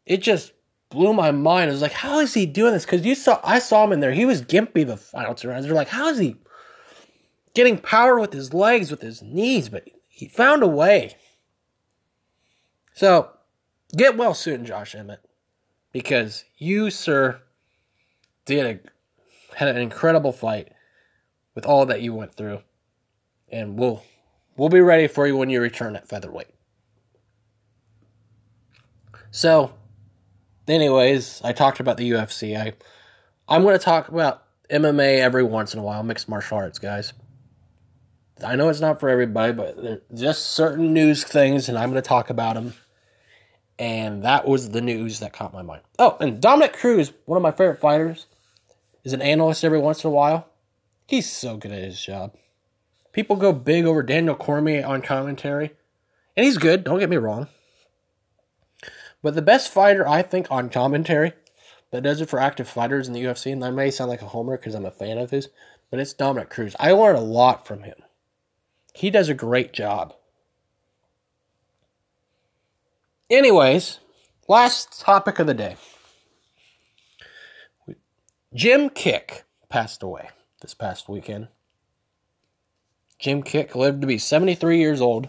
It 0.06 0.22
just 0.22 0.52
blew 0.90 1.12
my 1.12 1.32
mind. 1.32 1.68
I 1.68 1.72
was 1.72 1.82
like, 1.82 1.92
how 1.92 2.20
is 2.20 2.32
he 2.32 2.46
doing 2.46 2.72
this? 2.72 2.84
Because 2.84 3.04
you 3.04 3.14
saw, 3.14 3.40
I 3.42 3.58
saw 3.58 3.84
him 3.84 3.92
in 3.92 4.00
there. 4.00 4.12
He 4.12 4.24
was 4.24 4.42
gimpy 4.42 4.86
the 4.86 4.96
final 4.96 5.34
two 5.34 5.48
rounds. 5.48 5.66
They're 5.66 5.74
like, 5.74 5.88
how 5.88 6.08
is 6.08 6.18
he 6.18 6.36
getting 7.52 7.78
power 7.78 8.18
with 8.18 8.32
his 8.32 8.54
legs, 8.54 8.90
with 8.90 9.02
his 9.02 9.22
knees? 9.22 9.68
But 9.68 9.88
he 10.08 10.28
found 10.28 10.62
a 10.62 10.68
way. 10.68 11.16
So, 12.94 13.30
get 13.96 14.16
well 14.16 14.34
soon, 14.34 14.64
Josh 14.64 14.94
Emmett 14.94 15.20
because 15.94 16.44
you, 16.58 16.90
sir, 16.90 17.40
did 18.44 18.66
a 18.66 19.56
had 19.56 19.68
an 19.68 19.78
incredible 19.78 20.32
fight 20.32 20.72
with 21.54 21.64
all 21.64 21.86
that 21.86 22.02
you 22.02 22.12
went 22.12 22.34
through, 22.34 22.60
and 23.48 23.78
we'll 23.78 24.02
we'll 24.56 24.68
be 24.68 24.80
ready 24.80 25.06
for 25.06 25.26
you 25.26 25.36
when 25.36 25.48
you 25.48 25.62
return 25.62 25.96
at 25.96 26.06
featherweight. 26.06 26.48
So, 29.30 29.72
anyways, 30.68 31.40
I 31.42 31.52
talked 31.52 31.80
about 31.80 31.96
the 31.96 32.10
UFC. 32.10 32.60
I 32.60 32.74
I'm 33.48 33.62
going 33.62 33.78
to 33.78 33.84
talk 33.84 34.08
about 34.08 34.42
MMA 34.70 35.20
every 35.20 35.44
once 35.44 35.74
in 35.74 35.80
a 35.80 35.82
while, 35.82 36.02
mixed 36.02 36.28
martial 36.28 36.58
arts, 36.58 36.80
guys. 36.80 37.12
I 38.44 38.56
know 38.56 38.68
it's 38.68 38.80
not 38.80 38.98
for 38.98 39.08
everybody, 39.08 39.52
but 39.52 39.80
there's 39.80 40.00
just 40.12 40.46
certain 40.46 40.92
news 40.92 41.22
things, 41.22 41.68
and 41.68 41.78
I'm 41.78 41.90
going 41.90 42.02
to 42.02 42.08
talk 42.08 42.30
about 42.30 42.54
them 42.54 42.74
and 43.78 44.24
that 44.24 44.46
was 44.46 44.70
the 44.70 44.80
news 44.80 45.20
that 45.20 45.32
caught 45.32 45.52
my 45.52 45.62
mind. 45.62 45.82
Oh, 45.98 46.16
and 46.20 46.40
Dominick 46.40 46.74
Cruz, 46.74 47.12
one 47.26 47.36
of 47.36 47.42
my 47.42 47.50
favorite 47.50 47.80
fighters, 47.80 48.26
is 49.04 49.12
an 49.12 49.22
analyst 49.22 49.64
every 49.64 49.78
once 49.78 50.04
in 50.04 50.08
a 50.08 50.12
while. 50.12 50.48
He's 51.06 51.30
so 51.30 51.56
good 51.56 51.72
at 51.72 51.82
his 51.82 52.00
job. 52.00 52.34
People 53.12 53.36
go 53.36 53.52
big 53.52 53.84
over 53.84 54.02
Daniel 54.02 54.34
Cormier 54.34 54.84
on 54.84 55.02
commentary, 55.02 55.72
and 56.36 56.44
he's 56.44 56.58
good, 56.58 56.84
don't 56.84 56.98
get 56.98 57.10
me 57.10 57.16
wrong. 57.16 57.48
But 59.22 59.34
the 59.34 59.42
best 59.42 59.72
fighter, 59.72 60.06
I 60.06 60.22
think, 60.22 60.48
on 60.50 60.68
commentary 60.68 61.32
that 61.90 62.02
does 62.02 62.20
it 62.20 62.28
for 62.28 62.40
active 62.40 62.68
fighters 62.68 63.06
in 63.06 63.14
the 63.14 63.22
UFC, 63.22 63.52
and 63.52 63.64
I 63.64 63.70
may 63.70 63.90
sound 63.90 64.10
like 64.10 64.22
a 64.22 64.26
homer 64.26 64.56
because 64.56 64.74
I'm 64.74 64.84
a 64.84 64.90
fan 64.90 65.16
of 65.16 65.30
his, 65.30 65.48
but 65.90 66.00
it's 66.00 66.12
Dominick 66.12 66.50
Cruz. 66.50 66.74
I 66.80 66.92
learn 66.92 67.16
a 67.16 67.20
lot 67.20 67.66
from 67.66 67.84
him. 67.84 67.96
He 68.94 69.10
does 69.10 69.28
a 69.28 69.34
great 69.34 69.72
job. 69.72 70.14
Anyways, 73.30 74.00
last 74.48 75.00
topic 75.00 75.38
of 75.38 75.46
the 75.46 75.54
day. 75.54 75.76
Jim 78.54 78.90
Kiick 78.90 79.44
passed 79.70 80.02
away 80.02 80.28
this 80.60 80.74
past 80.74 81.08
weekend. 81.08 81.48
Jim 83.18 83.42
Kiick 83.42 83.74
lived 83.74 84.02
to 84.02 84.06
be 84.06 84.18
73 84.18 84.78
years 84.78 85.00
old. 85.00 85.28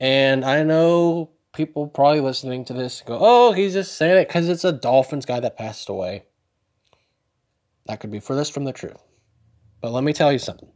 And 0.00 0.42
I 0.42 0.62
know 0.62 1.32
people 1.52 1.86
probably 1.86 2.20
listening 2.20 2.64
to 2.64 2.72
this 2.72 3.02
go, 3.02 3.18
oh, 3.20 3.52
he's 3.52 3.74
just 3.74 3.96
saying 3.96 4.22
it 4.22 4.28
because 4.28 4.48
it's 4.48 4.64
a 4.64 4.72
Dolphins 4.72 5.26
guy 5.26 5.40
that 5.40 5.58
passed 5.58 5.90
away. 5.90 6.24
That 7.86 8.00
could 8.00 8.10
be 8.10 8.20
furthest 8.20 8.54
from 8.54 8.64
the 8.64 8.72
truth. 8.72 9.02
But 9.82 9.92
let 9.92 10.02
me 10.02 10.14
tell 10.14 10.32
you 10.32 10.38
something 10.38 10.72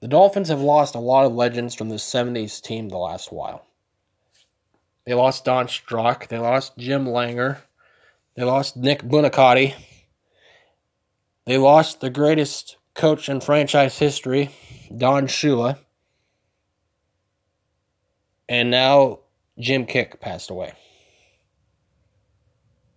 The 0.00 0.08
Dolphins 0.08 0.50
have 0.50 0.60
lost 0.60 0.94
a 0.94 1.00
lot 1.00 1.26
of 1.26 1.34
legends 1.34 1.74
from 1.74 1.88
the 1.88 1.96
70s 1.96 2.62
team 2.62 2.88
the 2.88 2.96
last 2.96 3.32
while. 3.32 3.67
They 5.08 5.14
lost 5.14 5.46
Don 5.46 5.68
Strock. 5.68 6.28
They 6.28 6.36
lost 6.36 6.76
Jim 6.76 7.06
Langer. 7.06 7.56
They 8.36 8.44
lost 8.44 8.76
Nick 8.76 9.02
Buoniconti. 9.02 9.74
They 11.46 11.56
lost 11.56 12.02
the 12.02 12.10
greatest 12.10 12.76
coach 12.92 13.30
in 13.30 13.40
franchise 13.40 13.98
history, 13.98 14.50
Don 14.94 15.26
Shula. 15.26 15.78
And 18.50 18.70
now 18.70 19.20
Jim 19.58 19.86
Kiick 19.86 20.20
passed 20.20 20.50
away. 20.50 20.74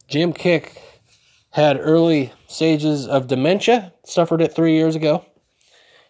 Jim 0.10 0.34
Kiick 0.34 0.78
had 1.52 1.80
early 1.80 2.34
stages 2.48 3.08
of 3.08 3.28
dementia, 3.28 3.94
suffered 4.04 4.42
it 4.42 4.54
three 4.54 4.76
years 4.76 4.98
ago. 4.98 5.26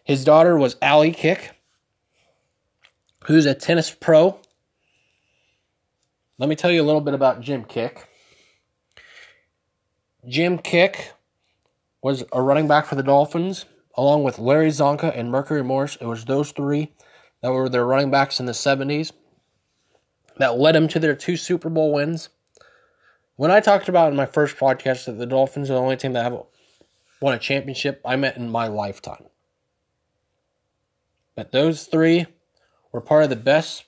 His 0.04 0.26
daughter 0.26 0.58
was 0.58 0.78
Allie 0.82 1.14
Kiick, 1.14 1.52
who's 3.26 3.46
a 3.46 3.54
tennis 3.54 3.92
pro. 3.92 4.40
Let 6.42 6.50
me 6.50 6.56
tell 6.56 6.72
you 6.72 6.82
a 6.82 6.90
little 6.90 7.02
bit 7.02 7.14
about 7.14 7.42
Jim 7.42 7.66
Kiick. 7.66 8.00
Jim 10.28 10.58
Kiick 10.58 11.10
was 12.02 12.24
a 12.34 12.42
running 12.42 12.68
back 12.68 12.88
for 12.88 12.96
the 12.96 13.04
Dolphins, 13.04 13.66
along 13.94 14.24
with 14.24 14.40
Larry 14.40 14.70
Csonka 14.70 15.16
and 15.16 15.30
Mercury 15.30 15.64
Morris. 15.64 16.00
It 16.02 16.08
was 16.08 16.26
those 16.26 16.52
three 16.52 16.94
that 17.44 17.52
were 17.52 17.70
their 17.70 17.86
running 17.86 18.10
backs 18.10 18.40
in 18.40 18.48
the 18.48 18.54
70s 18.54 19.12
that 20.38 20.58
led 20.58 20.74
them 20.74 20.88
to 20.88 21.00
their 21.00 21.14
two 21.14 21.38
Super 21.38 21.70
Bowl 21.70 21.94
wins. 21.94 22.30
When 23.36 23.52
I 23.52 23.60
talked 23.60 23.88
about 23.88 24.10
in 24.10 24.18
my 24.18 24.26
first 24.26 24.58
podcast 24.58 25.06
that 25.06 25.20
the 25.20 25.28
Dolphins 25.28 25.70
are 25.70 25.74
the 25.74 25.80
only 25.80 25.96
team 25.96 26.14
that 26.14 26.24
have 26.24 26.42
won 27.22 27.36
a 27.36 27.40
championship, 27.40 28.02
I 28.04 28.16
meant 28.16 28.38
in 28.38 28.50
my 28.50 28.66
lifetime. 28.66 29.26
But 31.36 31.52
those 31.52 31.86
three 31.86 32.26
were 32.92 33.00
part 33.00 33.26
of 33.26 33.30
the 33.30 33.36
best 33.36 33.86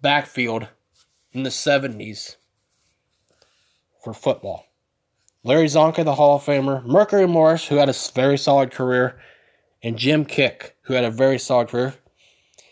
backfield 0.00 0.68
in 1.36 1.42
the 1.42 1.50
70s 1.50 2.36
for 4.02 4.14
football. 4.14 4.66
Larry 5.44 5.66
Csonka, 5.66 6.02
the 6.02 6.14
Hall 6.14 6.36
of 6.36 6.42
Famer, 6.42 6.84
Mercury 6.84 7.28
Morris, 7.28 7.66
who 7.66 7.76
had 7.76 7.90
a 7.90 7.94
very 8.14 8.38
solid 8.38 8.72
career, 8.72 9.20
and 9.82 9.98
Jim 9.98 10.24
Kiick, 10.24 10.72
who 10.82 10.94
had 10.94 11.04
a 11.04 11.10
very 11.10 11.38
solid 11.38 11.68
career. 11.68 11.94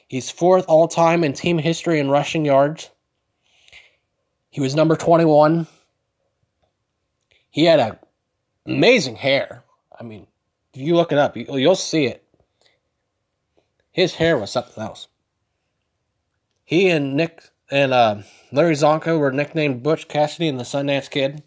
He's 0.08 0.30
fourth 0.30 0.64
all 0.66 0.88
time 0.88 1.22
in 1.22 1.34
team 1.34 1.58
history 1.58 2.00
in 2.00 2.08
rushing 2.08 2.44
yards. 2.44 2.90
He 4.48 4.60
was 4.60 4.74
number 4.74 4.96
21. 4.96 5.66
He 7.50 7.64
had 7.66 7.80
a 7.80 7.98
amazing 8.66 9.16
hair. 9.16 9.62
I 9.98 10.04
mean, 10.04 10.26
if 10.72 10.80
you 10.80 10.96
look 10.96 11.12
it 11.12 11.18
up, 11.18 11.36
you'll 11.36 11.76
see 11.76 12.06
it. 12.06 12.24
His 13.92 14.14
hair 14.14 14.38
was 14.38 14.50
something 14.50 14.82
else. 14.82 15.08
He 16.64 16.88
and 16.88 17.14
Nick 17.14 17.50
and 17.70 17.92
uh, 17.92 18.16
Larry 18.52 18.74
Csonka 18.74 19.18
were 19.18 19.32
nicknamed 19.32 19.82
Butch 19.82 20.08
Cassidy 20.08 20.48
and 20.48 20.58
the 20.58 20.64
Sundance 20.64 21.10
Kid. 21.10 21.42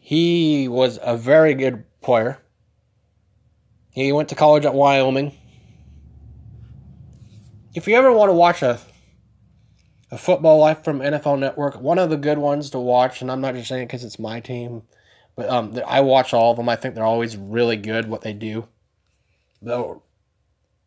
He 0.00 0.68
was 0.68 0.98
a 1.02 1.16
very 1.16 1.54
good 1.54 1.84
player. 2.00 2.38
He 3.90 4.12
went 4.12 4.28
to 4.30 4.34
college 4.34 4.64
at 4.64 4.74
Wyoming. 4.74 5.36
If 7.74 7.86
you 7.86 7.96
ever 7.96 8.12
want 8.12 8.30
to 8.30 8.34
watch 8.34 8.62
a 8.62 8.80
a 10.10 10.16
football 10.16 10.58
life 10.58 10.82
from 10.84 11.00
NFL 11.00 11.38
Network, 11.38 11.80
one 11.80 11.98
of 11.98 12.08
the 12.08 12.16
good 12.16 12.38
ones 12.38 12.70
to 12.70 12.78
watch, 12.78 13.20
and 13.20 13.30
I'm 13.30 13.40
not 13.42 13.54
just 13.54 13.68
saying 13.68 13.82
it 13.82 13.86
because 13.86 14.04
it's 14.04 14.18
my 14.18 14.40
team, 14.40 14.82
but 15.36 15.50
um, 15.50 15.78
I 15.86 16.00
watch 16.00 16.32
all 16.32 16.52
of 16.52 16.56
them. 16.56 16.68
I 16.68 16.76
think 16.76 16.94
they're 16.94 17.04
always 17.04 17.36
really 17.36 17.76
good 17.76 18.08
what 18.08 18.22
they 18.22 18.32
do. 18.32 18.68
Though 19.60 20.02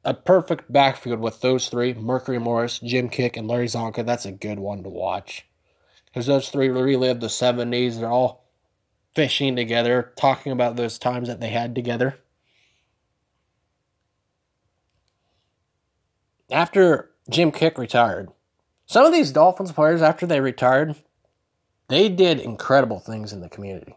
a 0.04 0.14
perfect 0.14 0.72
backfield 0.72 1.20
with 1.20 1.42
those 1.42 1.70
three: 1.70 1.94
Mercury 1.94 2.40
Morris, 2.40 2.80
Jim 2.80 3.10
Kiick, 3.10 3.38
and 3.38 3.48
Larry 3.48 3.68
Csonka. 3.68 4.06
That's 4.06 4.26
a 4.26 4.32
good 4.32 4.60
one 4.60 4.84
to 4.84 4.90
watch 4.90 5.46
because 6.06 6.26
those 6.26 6.50
three 6.50 6.70
relived 6.70 7.22
the 7.22 7.28
'70s. 7.28 8.00
They're 8.00 8.10
all 8.10 8.46
fishing 9.16 9.56
together, 9.56 10.14
talking 10.16 10.52
about 10.52 10.76
those 10.76 10.98
times 10.98 11.28
that 11.28 11.40
they 11.40 11.50
had 11.50 11.76
together. 11.76 12.18
After 16.50 17.12
Jim 17.30 17.52
Kiick 17.52 17.78
retired, 17.78 18.30
some 18.86 19.06
of 19.06 19.14
these 19.14 19.32
Dolphins 19.32 19.72
players, 19.72 20.02
after 20.02 20.26
they 20.26 20.42
retired, 20.42 20.96
they 21.88 22.10
did 22.10 22.40
incredible 22.40 23.00
things 23.00 23.32
in 23.32 23.42
the 23.42 23.50
community. 23.50 23.96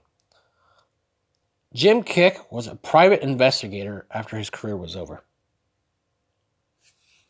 Jim 1.73 2.05
Kiick 2.05 2.53
was 2.53 2.69
a 2.69 2.77
private 2.77 3.23
investigator 3.23 4.07
after 4.11 4.37
his 4.39 4.51
career 4.51 4.77
was 4.77 4.95
over. 4.95 5.25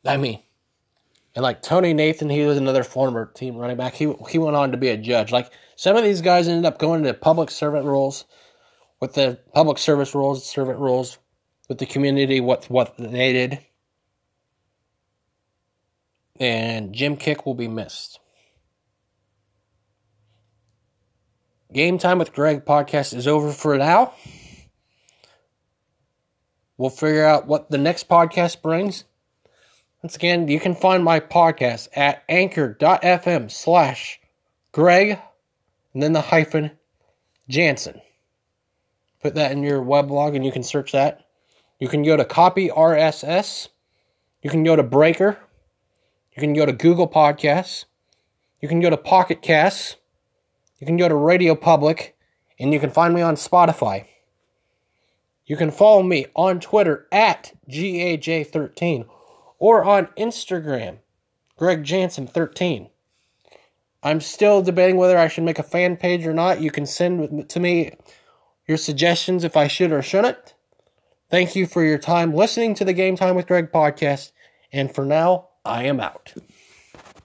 I 0.05 0.17
mean, 0.17 0.43
and 1.35 1.43
like 1.43 1.63
Tony 1.63 1.95
Nathan, 1.95 2.29
he 2.29 2.45
was 2.45 2.57
another 2.57 2.85
former 2.85 3.27
team 3.27 3.57
running 3.57 3.77
back. 3.77 3.95
He 3.95 4.13
he 4.31 4.39
went 4.39 4.57
on 4.57 4.71
to 4.73 4.77
be 4.77 4.89
a 4.89 4.97
judge. 4.97 5.33
Like 5.33 5.51
some 5.77 5.97
of 5.97 6.05
these 6.05 6.21
guys 6.21 6.47
ended 6.47 6.65
up 6.65 6.79
going 6.79 7.01
into 7.01 7.15
public 7.15 7.51
servant 7.51 7.87
roles, 7.87 8.25
with 9.01 9.15
the 9.15 9.39
public 9.55 9.79
service 9.79 10.15
roles, 10.15 10.49
servant 10.49 10.79
roles, 10.79 11.19
with 11.69 11.79
the 11.79 11.87
community. 11.87 12.41
What 12.41 12.67
what 12.67 12.95
they 12.99 13.33
did, 13.33 13.59
and 16.39 16.93
Jim 16.93 17.17
Kiick 17.17 17.47
will 17.47 17.55
be 17.55 17.69
missed. 17.69 18.21
Game 21.73 21.99
Time 21.99 22.19
with 22.21 22.33
Greg 22.33 22.65
podcast 22.65 23.15
is 23.15 23.27
over 23.27 23.51
for 23.51 23.77
now. 23.77 24.13
We'll 26.77 26.91
figure 26.91 27.25
out 27.25 27.49
what 27.49 27.71
the 27.71 27.79
next 27.79 28.09
podcast 28.09 28.63
brings. 28.63 29.05
Once 30.05 30.17
again, 30.17 30.47
you 30.49 30.61
can 30.61 30.75
find 30.75 31.03
my 31.03 31.19
podcast 31.19 31.89
at 31.97 32.23
anchor.fm 32.29 33.51
slash 33.51 34.21
Greg 34.71 35.19
and 35.95 36.03
then 36.03 36.13
the 36.13 36.21
hyphen 36.21 36.73
Jansen. 37.49 38.03
Put 39.23 39.35
that 39.37 39.53
in 39.53 39.63
your 39.63 39.81
weblog 39.81 40.37
and 40.37 40.45
you 40.45 40.53
can 40.53 40.63
search 40.63 40.93
that. 40.93 41.25
You 41.79 41.89
can 41.89 42.03
go 42.03 42.19
to 42.19 42.25
Copy 42.27 42.69
RSS. 42.69 43.69
You 44.43 44.51
can 44.51 44.63
go 44.63 44.77
to 44.77 44.83
Breaker. 44.83 45.39
You 46.37 46.41
can 46.43 46.53
go 46.53 46.67
to 46.67 46.73
Google 46.75 47.09
Podcasts. 47.09 47.87
You 48.61 48.69
can 48.69 48.81
go 48.81 48.91
to 48.91 48.99
Pocket 48.99 49.41
Casts. 49.41 49.97
You 50.81 50.87
can 50.87 50.99
go 50.99 51.09
to 51.09 51.15
Radio 51.15 51.55
Public. 51.55 52.15
And 52.59 52.75
you 52.75 52.79
can 52.79 52.91
find 52.91 53.15
me 53.15 53.23
on 53.23 53.37
Spotify. 53.37 54.05
You 55.47 55.57
can 55.57 55.71
follow 55.71 56.03
me 56.03 56.27
on 56.37 56.61
Twitter 56.61 57.07
at 57.11 57.55
GAJ13 57.71 59.07
or 59.65 59.83
on 59.83 60.09
Instagram, 60.19 60.99
Greg 61.57 61.85
Jansen13. 61.85 62.91
I'm 64.03 64.21
still 64.21 64.61
debating 64.61 64.99
whether 64.99 65.17
I 65.17 65.29
should 65.29 65.45
make 65.45 65.59
a 65.59 65.63
fan 65.63 65.97
page 65.97 66.27
or 66.27 66.35
not. 66.35 66.61
You 66.61 66.71
can 66.71 66.85
send 66.85 67.49
to 67.49 67.61
me 67.61 67.93
your 68.69 68.77
suggestions 68.77 69.43
if 69.43 69.57
I 69.57 69.67
should 69.67 69.91
or 69.91 70.03
shouldn't. 70.03 70.53
Thank 71.31 71.57
you 71.57 71.67
for 71.67 71.83
your 71.83 71.97
time 71.97 72.35
listening 72.35 72.75
to 72.75 72.85
the 72.85 72.93
Game 72.93 73.17
Time 73.17 73.37
with 73.37 73.47
Greg 73.47 73.73
podcast. 73.73 74.33
And 74.71 74.95
for 74.95 75.07
now, 75.07 75.49
I 75.65 75.85
am 75.85 75.99
out. 75.99 76.35